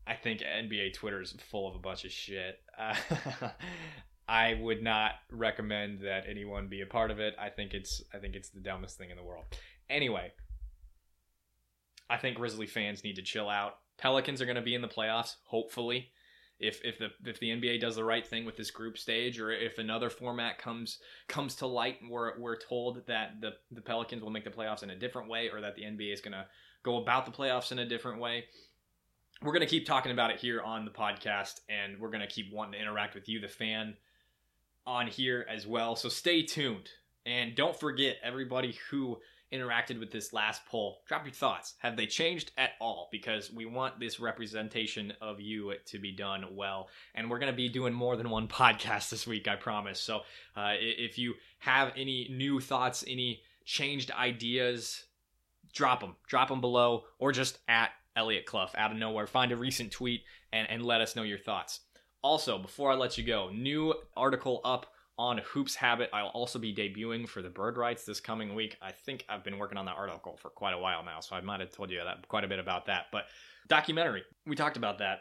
I 0.06 0.14
think 0.14 0.40
NBA 0.40 0.94
Twitter 0.94 1.22
is 1.22 1.34
full 1.50 1.68
of 1.68 1.74
a 1.74 1.78
bunch 1.78 2.04
of 2.04 2.12
shit. 2.12 2.60
Uh, 2.76 2.96
I 4.28 4.54
would 4.54 4.82
not 4.82 5.12
recommend 5.30 6.00
that 6.00 6.24
anyone 6.28 6.68
be 6.68 6.80
a 6.80 6.87
part 6.87 7.10
of 7.10 7.20
it. 7.20 7.34
I 7.38 7.50
think 7.50 7.74
it's 7.74 8.02
I 8.12 8.18
think 8.18 8.34
it's 8.34 8.48
the 8.48 8.60
dumbest 8.60 8.96
thing 8.96 9.10
in 9.10 9.16
the 9.16 9.22
world. 9.22 9.44
Anyway, 9.90 10.32
I 12.08 12.16
think 12.16 12.37
Grizzly 12.37 12.66
fans 12.66 13.04
need 13.04 13.16
to 13.16 13.22
chill 13.22 13.50
out. 13.50 13.74
Pelicans 13.98 14.40
are 14.40 14.46
going 14.46 14.56
to 14.56 14.62
be 14.62 14.74
in 14.74 14.82
the 14.82 14.88
playoffs, 14.88 15.37
hopefully. 15.44 16.10
If 16.58 16.80
if 16.84 16.98
the 16.98 17.08
if 17.24 17.38
the 17.38 17.50
NBA 17.50 17.80
does 17.80 17.96
the 17.96 18.04
right 18.04 18.26
thing 18.26 18.46
with 18.46 18.56
this 18.56 18.70
group 18.70 18.96
stage, 18.96 19.38
or 19.38 19.50
if 19.50 19.78
another 19.78 20.08
format 20.08 20.58
comes 20.58 20.98
comes 21.28 21.56
to 21.56 21.66
light, 21.66 21.98
we're 22.08 22.38
we're 22.38 22.58
told 22.58 23.06
that 23.06 23.40
the 23.40 23.52
the 23.72 23.82
Pelicans 23.82 24.22
will 24.22 24.30
make 24.30 24.44
the 24.44 24.50
playoffs 24.50 24.82
in 24.82 24.90
a 24.90 24.98
different 24.98 25.28
way, 25.28 25.50
or 25.50 25.60
that 25.60 25.74
the 25.74 25.82
NBA 25.82 26.12
is 26.12 26.20
going 26.20 26.32
to 26.32 26.46
go 26.82 26.96
about 27.02 27.26
the 27.26 27.32
playoffs 27.32 27.72
in 27.72 27.78
a 27.78 27.88
different 27.88 28.20
way. 28.20 28.44
We're 29.42 29.52
going 29.52 29.60
to 29.60 29.66
keep 29.66 29.84
talking 29.84 30.12
about 30.12 30.30
it 30.30 30.38
here 30.38 30.62
on 30.62 30.84
the 30.84 30.90
podcast, 30.90 31.60
and 31.68 31.98
we're 31.98 32.10
going 32.10 32.20
to 32.20 32.26
keep 32.26 32.52
wanting 32.52 32.74
to 32.74 32.80
interact 32.80 33.14
with 33.14 33.28
you, 33.28 33.40
the 33.40 33.48
fan 33.48 33.96
on 34.86 35.06
here 35.06 35.46
as 35.48 35.66
well. 35.66 35.96
So 35.96 36.08
stay 36.08 36.42
tuned. 36.42 36.88
And 37.26 37.54
don't 37.54 37.78
forget, 37.78 38.16
everybody 38.22 38.78
who 38.90 39.18
interacted 39.52 40.00
with 40.00 40.10
this 40.10 40.32
last 40.32 40.66
poll, 40.66 41.02
drop 41.06 41.24
your 41.24 41.32
thoughts. 41.32 41.74
Have 41.78 41.96
they 41.96 42.06
changed 42.06 42.52
at 42.58 42.70
all? 42.80 43.08
Because 43.12 43.52
we 43.52 43.66
want 43.66 44.00
this 44.00 44.18
representation 44.18 45.12
of 45.20 45.40
you 45.40 45.72
to 45.86 45.98
be 45.98 46.12
done 46.12 46.44
well. 46.52 46.88
And 47.14 47.30
we're 47.30 47.38
going 47.38 47.52
to 47.52 47.56
be 47.56 47.68
doing 47.68 47.94
more 47.94 48.16
than 48.16 48.30
one 48.30 48.48
podcast 48.48 49.10
this 49.10 49.26
week, 49.26 49.48
I 49.48 49.56
promise. 49.56 50.00
So 50.00 50.20
uh, 50.56 50.74
if 50.78 51.18
you 51.18 51.34
have 51.60 51.92
any 51.96 52.28
new 52.30 52.60
thoughts, 52.60 53.04
any 53.06 53.42
changed 53.64 54.10
ideas, 54.10 55.04
drop 55.72 56.00
them, 56.00 56.16
drop 56.26 56.48
them 56.48 56.60
below, 56.60 57.04
or 57.18 57.32
just 57.32 57.58
at 57.68 57.90
Elliot 58.16 58.46
Clough 58.46 58.70
out 58.76 58.92
of 58.92 58.98
nowhere. 58.98 59.26
Find 59.26 59.52
a 59.52 59.56
recent 59.56 59.90
tweet 59.90 60.22
and, 60.52 60.68
and 60.68 60.84
let 60.84 61.00
us 61.00 61.16
know 61.16 61.22
your 61.22 61.38
thoughts. 61.38 61.80
Also, 62.24 62.58
before 62.58 62.90
I 62.90 62.94
let 62.94 63.18
you 63.18 63.22
go, 63.22 63.50
new 63.50 63.92
article 64.16 64.62
up 64.64 64.87
on 65.18 65.42
Hoops 65.44 65.74
Habit. 65.74 66.08
I'll 66.10 66.28
also 66.28 66.58
be 66.58 66.74
debuting 66.74 67.28
for 67.28 67.42
the 67.42 67.50
Bird 67.50 67.76
Writes 67.76 68.06
this 68.06 68.18
coming 68.18 68.54
week. 68.54 68.78
I 68.80 68.92
think 68.92 69.26
I've 69.28 69.44
been 69.44 69.58
working 69.58 69.76
on 69.76 69.84
that 69.84 69.96
article 69.96 70.38
for 70.40 70.48
quite 70.48 70.72
a 70.72 70.78
while 70.78 71.04
now, 71.04 71.20
so 71.20 71.37
I 71.37 71.42
might 71.42 71.60
have 71.60 71.70
told 71.70 71.90
you 71.90 72.00
that 72.02 72.26
quite 72.26 72.42
a 72.42 72.48
bit 72.48 72.58
about 72.58 72.87
that. 72.87 73.08
But 73.12 73.26
documentary, 73.68 74.22
we 74.46 74.56
talked 74.56 74.78
about 74.78 74.96
that 75.00 75.18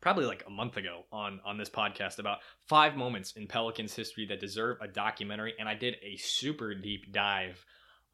probably 0.00 0.24
like 0.24 0.42
a 0.46 0.50
month 0.50 0.78
ago 0.78 1.02
on 1.12 1.40
on 1.44 1.58
this 1.58 1.68
podcast 1.68 2.18
about 2.18 2.38
five 2.66 2.96
moments 2.96 3.32
in 3.32 3.46
Pelicans 3.46 3.94
history 3.94 4.24
that 4.28 4.40
deserve 4.40 4.78
a 4.80 4.88
documentary, 4.88 5.52
and 5.58 5.68
I 5.68 5.74
did 5.74 5.96
a 6.02 6.16
super 6.16 6.74
deep 6.74 7.12
dive 7.12 7.62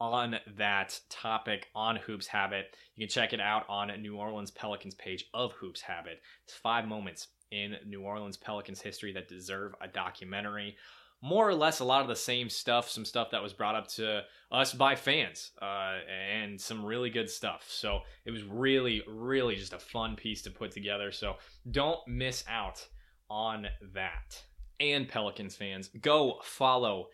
on 0.01 0.37
that 0.57 0.99
topic 1.11 1.69
on 1.77 1.95
Hoops 1.95 2.27
Habit. 2.27 2.77
You 2.97 3.07
can 3.07 3.13
check 3.13 3.33
it 3.33 3.41
out 3.41 3.67
on 3.69 3.91
New 4.03 4.17
Orleans 4.17 4.51
Pelicans 4.51 4.97
page 4.97 5.27
of 5.33 5.53
Hoops 5.53 5.81
Habit. 5.81 6.21
It's 6.45 6.55
five 6.55 6.87
moments 6.87 7.29
in 7.51 7.77
New 7.87 8.03
Orleans 8.03 8.37
Pelicans 8.37 8.81
history 8.81 9.13
that 9.13 9.29
deserve 9.29 9.75
a 9.81 9.89
documentary. 9.89 10.77
More 11.21 11.49
or 11.49 11.55
less, 11.55 11.81
a 11.81 11.85
lot 11.85 12.03
of 12.03 12.09
the 12.09 12.15
same 12.15 12.49
stuff, 12.49 12.89
some 12.89 13.05
stuff 13.05 13.33
that 13.33 13.43
was 13.43 13.53
brought 13.53 13.75
up 13.75 13.89
to 13.89 14.23
us 14.53 14.73
by 14.73 14.95
fans, 14.95 15.51
uh, 15.61 15.97
and 16.09 16.61
some 16.61 16.85
really 16.85 17.11
good 17.11 17.29
stuff. 17.29 17.65
So 17.69 18.01
it 18.25 18.31
was 18.31 18.45
really, 18.45 19.03
really 19.09 19.57
just 19.57 19.73
a 19.73 19.81
fun 19.81 20.15
piece 20.15 20.43
to 20.43 20.51
put 20.51 20.71
together. 20.71 21.11
So 21.11 21.37
don't 21.71 21.99
miss 22.07 22.45
out 22.49 22.87
on 23.29 23.67
that. 23.95 24.43
And 24.79 25.09
Pelicans 25.09 25.57
fans, 25.57 25.91
go 26.01 26.39
follow 26.45 27.09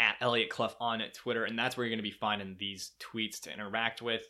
at 0.00 0.16
Elliot 0.22 0.48
Clough 0.48 0.74
on 0.80 1.02
Twitter, 1.12 1.44
and 1.44 1.58
that's 1.58 1.76
where 1.76 1.84
you're 1.84 1.94
going 1.94 2.02
to 2.02 2.10
be 2.10 2.10
finding 2.10 2.56
these 2.58 2.92
tweets 2.98 3.38
to 3.42 3.52
interact 3.52 4.00
with, 4.00 4.22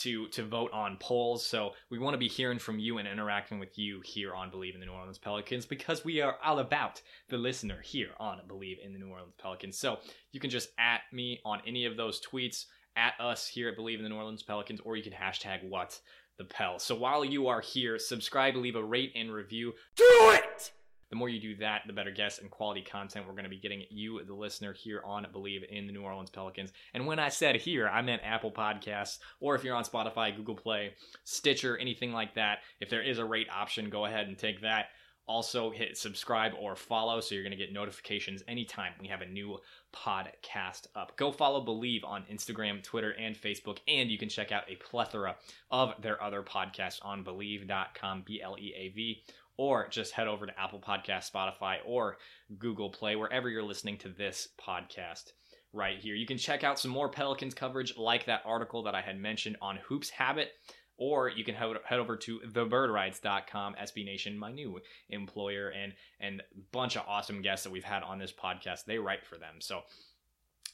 to 0.00 0.26
to 0.28 0.42
vote 0.42 0.72
on 0.72 0.96
polls. 0.98 1.46
So 1.46 1.72
we 1.90 1.98
want 1.98 2.14
to 2.14 2.18
be 2.18 2.28
hearing 2.28 2.58
from 2.58 2.78
you 2.78 2.96
and 2.98 3.06
interacting 3.06 3.58
with 3.58 3.78
you 3.78 4.00
here 4.04 4.34
on 4.34 4.50
Bleav 4.50 4.74
in 4.74 4.80
the 4.80 4.86
New 4.86 4.92
Orleans 4.92 5.18
Pelicans 5.18 5.66
because 5.66 6.04
we 6.04 6.22
are 6.22 6.36
all 6.42 6.58
about 6.60 7.02
the 7.28 7.36
listener 7.36 7.80
here 7.82 8.10
on 8.18 8.40
Bleav 8.48 8.84
in 8.84 8.94
the 8.94 8.98
New 8.98 9.10
Orleans 9.10 9.34
Pelicans. 9.38 9.78
So 9.78 9.98
you 10.32 10.40
can 10.40 10.50
just 10.50 10.70
at 10.78 11.02
me 11.12 11.40
on 11.44 11.60
any 11.66 11.84
of 11.84 11.96
those 11.96 12.20
tweets, 12.20 12.64
at 12.96 13.14
us 13.20 13.46
here 13.46 13.68
at 13.68 13.76
Bleav 13.76 13.98
in 13.98 14.02
the 14.02 14.08
New 14.08 14.16
Orleans 14.16 14.42
Pelicans, 14.42 14.80
or 14.80 14.96
you 14.96 15.02
can 15.02 15.12
hashtag 15.12 15.68
what 15.68 16.00
the 16.38 16.44
Pel. 16.44 16.78
So 16.78 16.94
while 16.94 17.24
you 17.24 17.48
are 17.48 17.60
here, 17.60 17.98
subscribe, 17.98 18.56
leave 18.56 18.76
a 18.76 18.82
rate 18.82 19.12
and 19.14 19.32
review. 19.32 19.74
Do 19.94 20.04
it! 20.32 20.72
The 21.10 21.16
more 21.16 21.28
you 21.28 21.40
do 21.40 21.56
that, 21.56 21.82
the 21.86 21.92
better 21.92 22.10
guests 22.10 22.40
and 22.40 22.50
quality 22.50 22.82
content 22.82 23.26
we're 23.26 23.32
going 23.32 23.44
to 23.44 23.50
be 23.50 23.58
getting 23.58 23.84
you, 23.88 24.22
the 24.24 24.34
listener, 24.34 24.72
here 24.72 25.02
on 25.04 25.26
Bleav 25.32 25.64
in 25.68 25.86
the 25.86 25.92
New 25.92 26.02
Orleans 26.02 26.30
Pelicans. 26.30 26.72
And 26.92 27.06
when 27.06 27.18
I 27.18 27.28
said 27.28 27.56
here, 27.56 27.88
I 27.88 28.02
meant 28.02 28.22
Apple 28.24 28.52
Podcasts, 28.52 29.18
or 29.40 29.54
if 29.54 29.64
you're 29.64 29.74
on 29.74 29.84
Spotify, 29.84 30.36
Google 30.36 30.54
Play, 30.54 30.94
Stitcher, 31.24 31.78
anything 31.78 32.12
like 32.12 32.34
that. 32.34 32.58
If 32.80 32.90
there 32.90 33.02
is 33.02 33.18
a 33.18 33.24
rate 33.24 33.48
option, 33.50 33.90
go 33.90 34.04
ahead 34.04 34.28
and 34.28 34.36
take 34.36 34.60
that. 34.62 34.86
Also, 35.26 35.70
hit 35.70 35.98
subscribe 35.98 36.52
or 36.58 36.74
follow 36.74 37.20
so 37.20 37.34
you're 37.34 37.44
going 37.44 37.50
to 37.50 37.56
get 37.56 37.70
notifications 37.70 38.42
anytime 38.48 38.94
we 38.98 39.08
have 39.08 39.20
a 39.20 39.26
new 39.26 39.58
podcast 39.94 40.86
up. 40.96 41.14
Go 41.18 41.30
follow 41.30 41.62
Bleav 41.62 42.02
on 42.02 42.24
Instagram, 42.32 42.82
Twitter, 42.82 43.10
and 43.12 43.36
Facebook, 43.36 43.78
and 43.86 44.10
you 44.10 44.16
can 44.16 44.30
check 44.30 44.52
out 44.52 44.64
a 44.70 44.76
plethora 44.76 45.36
of 45.70 45.92
their 46.00 46.22
other 46.22 46.42
podcasts 46.42 46.98
on 47.02 47.22
Bleav.com, 47.24 48.22
B 48.24 48.40
L 48.40 48.56
E 48.58 48.72
A 48.74 48.88
V, 48.88 49.22
or 49.58 49.88
just 49.88 50.12
head 50.12 50.28
over 50.28 50.46
to 50.46 50.58
Apple 50.58 50.80
Podcast, 50.80 51.30
Spotify, 51.30 51.78
or 51.84 52.16
Google 52.56 52.88
Play, 52.88 53.16
wherever 53.16 53.50
you're 53.50 53.62
listening 53.62 53.98
to 53.98 54.08
this 54.08 54.48
podcast 54.58 55.32
right 55.74 55.98
here. 55.98 56.14
You 56.14 56.26
can 56.26 56.38
check 56.38 56.64
out 56.64 56.78
some 56.78 56.90
more 56.90 57.10
Pelicans 57.10 57.54
coverage 57.54 57.98
like 57.98 58.24
that 58.26 58.42
article 58.46 58.84
that 58.84 58.94
I 58.94 59.02
had 59.02 59.18
mentioned 59.18 59.56
on 59.60 59.78
Hoops 59.88 60.08
Habit, 60.10 60.52
or 60.96 61.28
you 61.28 61.44
can 61.44 61.54
head 61.54 61.98
over 61.98 62.16
to 62.16 62.40
thebirdwrites.com, 62.40 63.74
SB 63.74 64.04
Nation, 64.04 64.38
my 64.38 64.50
new 64.50 64.80
employer, 65.10 65.68
and 65.68 65.92
and 66.20 66.42
bunch 66.72 66.96
of 66.96 67.02
awesome 67.06 67.42
guests 67.42 67.64
that 67.64 67.70
we've 67.70 67.84
had 67.84 68.02
on 68.02 68.18
this 68.18 68.32
podcast. 68.32 68.84
They 68.84 68.98
write 68.98 69.26
for 69.26 69.36
them. 69.36 69.56
So 69.58 69.82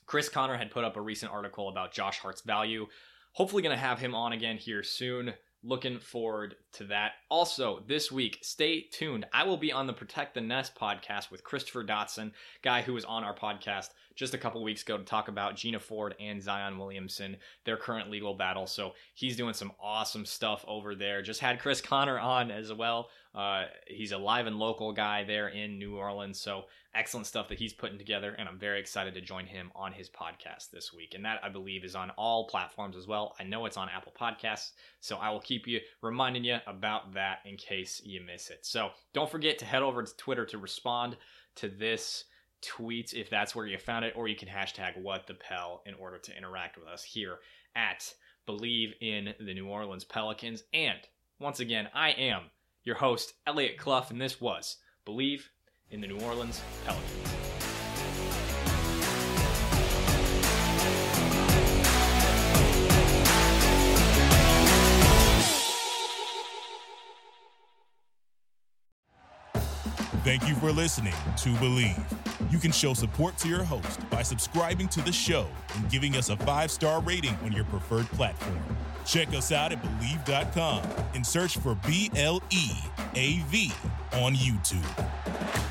Chris 0.06 0.28
Connor 0.28 0.56
had 0.56 0.70
put 0.70 0.84
up 0.84 0.96
a 0.96 1.00
recent 1.00 1.32
article 1.32 1.68
about 1.68 1.92
Josh 1.92 2.18
Hart's 2.18 2.42
value. 2.42 2.86
Hopefully, 3.32 3.62
going 3.62 3.76
to 3.76 3.82
have 3.82 3.98
him 3.98 4.14
on 4.14 4.32
again 4.32 4.58
here 4.58 4.82
soon. 4.82 5.34
Looking 5.66 5.98
forward 5.98 6.56
to 6.74 6.84
that. 6.84 7.12
Also, 7.30 7.82
this 7.86 8.12
week, 8.12 8.38
stay 8.42 8.82
tuned. 8.82 9.24
I 9.32 9.44
will 9.44 9.56
be 9.56 9.72
on 9.72 9.86
the 9.86 9.94
Protect 9.94 10.34
the 10.34 10.42
Nest 10.42 10.74
podcast 10.74 11.30
with 11.30 11.42
Christopher 11.42 11.82
Dotson, 11.82 12.32
guy 12.60 12.82
who 12.82 12.92
was 12.92 13.06
on 13.06 13.24
our 13.24 13.34
podcast 13.34 13.88
just 14.14 14.34
a 14.34 14.38
couple 14.38 14.62
weeks 14.62 14.82
ago 14.82 14.98
to 14.98 15.04
talk 15.04 15.28
about 15.28 15.56
Gina 15.56 15.80
Ford 15.80 16.14
and 16.20 16.42
Zion 16.42 16.78
Williamson, 16.78 17.38
their 17.64 17.78
current 17.78 18.10
legal 18.10 18.34
battle. 18.34 18.66
So 18.66 18.92
he's 19.14 19.38
doing 19.38 19.54
some 19.54 19.72
awesome 19.82 20.26
stuff 20.26 20.66
over 20.68 20.94
there. 20.94 21.22
Just 21.22 21.40
had 21.40 21.58
Chris 21.58 21.80
Connor 21.80 22.18
on 22.18 22.50
as 22.50 22.70
well. 22.70 23.08
Uh, 23.34 23.64
he's 23.86 24.12
a 24.12 24.18
live 24.18 24.46
and 24.46 24.58
local 24.58 24.92
guy 24.92 25.24
there 25.24 25.48
in 25.48 25.78
New 25.78 25.96
Orleans. 25.96 26.38
So 26.38 26.66
excellent 26.94 27.26
stuff 27.26 27.48
that 27.48 27.58
he's 27.58 27.72
putting 27.72 27.98
together. 27.98 28.34
And 28.38 28.48
I'm 28.48 28.58
very 28.58 28.80
excited 28.80 29.14
to 29.14 29.20
join 29.20 29.46
him 29.46 29.70
on 29.74 29.92
his 29.92 30.08
podcast 30.08 30.70
this 30.72 30.92
week. 30.92 31.14
And 31.14 31.24
that, 31.24 31.40
I 31.42 31.48
believe, 31.48 31.84
is 31.84 31.94
on 31.94 32.10
all 32.10 32.46
platforms 32.46 32.96
as 32.96 33.06
well. 33.06 33.34
I 33.38 33.44
know 33.44 33.66
it's 33.66 33.76
on 33.76 33.88
Apple 33.88 34.12
Podcasts. 34.18 34.70
So 35.00 35.16
I 35.16 35.30
will 35.30 35.40
keep 35.40 35.66
you 35.66 35.80
reminding 36.02 36.44
you 36.44 36.58
about 36.66 37.14
that 37.14 37.38
in 37.44 37.56
case 37.56 38.00
you 38.04 38.20
miss 38.20 38.50
it. 38.50 38.64
So 38.66 38.90
don't 39.12 39.30
forget 39.30 39.58
to 39.58 39.64
head 39.64 39.82
over 39.82 40.02
to 40.02 40.16
Twitter 40.16 40.46
to 40.46 40.58
respond 40.58 41.16
to 41.56 41.68
this 41.68 42.24
tweet 42.62 43.12
if 43.12 43.28
that's 43.28 43.54
where 43.54 43.66
you 43.66 43.78
found 43.78 44.04
it, 44.04 44.14
or 44.16 44.28
you 44.28 44.36
can 44.36 44.48
hashtag 44.48 45.00
what 45.00 45.26
the 45.26 45.34
Pel 45.34 45.82
in 45.86 45.94
order 45.94 46.18
to 46.18 46.36
interact 46.36 46.78
with 46.78 46.88
us 46.88 47.04
here 47.04 47.38
at 47.76 48.14
Bleav 48.48 48.92
in 49.00 49.34
the 49.38 49.54
New 49.54 49.68
Orleans 49.68 50.04
Pelicans. 50.04 50.64
And 50.72 50.98
once 51.38 51.60
again, 51.60 51.88
I 51.94 52.10
am 52.10 52.44
your 52.84 52.96
host, 52.96 53.34
Elliot 53.46 53.78
Clough, 53.78 54.06
and 54.10 54.20
this 54.20 54.40
was 54.40 54.76
Bleav 55.06 55.40
in 55.94 56.00
the 56.00 56.08
New 56.08 56.18
Orleans 56.20 56.60
Pelicans. 56.84 57.10
Thank 70.24 70.48
you 70.48 70.54
for 70.56 70.72
listening 70.72 71.12
to 71.12 71.50
Bleav. 71.50 72.02
You 72.50 72.58
can 72.58 72.72
show 72.72 72.94
support 72.94 73.36
to 73.38 73.48
your 73.48 73.62
host 73.62 74.08
by 74.10 74.22
subscribing 74.22 74.88
to 74.88 75.02
the 75.02 75.12
show 75.12 75.46
and 75.76 75.88
giving 75.90 76.16
us 76.16 76.28
a 76.30 76.36
five 76.38 76.70
star 76.70 77.00
rating 77.02 77.36
on 77.44 77.52
your 77.52 77.64
preferred 77.66 78.06
platform. 78.06 78.58
Check 79.06 79.28
us 79.28 79.52
out 79.52 79.70
at 79.70 79.82
Bleav.com 79.82 80.82
and 81.14 81.24
search 81.24 81.58
for 81.58 81.76
B 81.86 82.10
L 82.16 82.42
E 82.50 82.70
A 83.14 83.38
V 83.50 83.70
on 84.14 84.34
YouTube. 84.34 85.63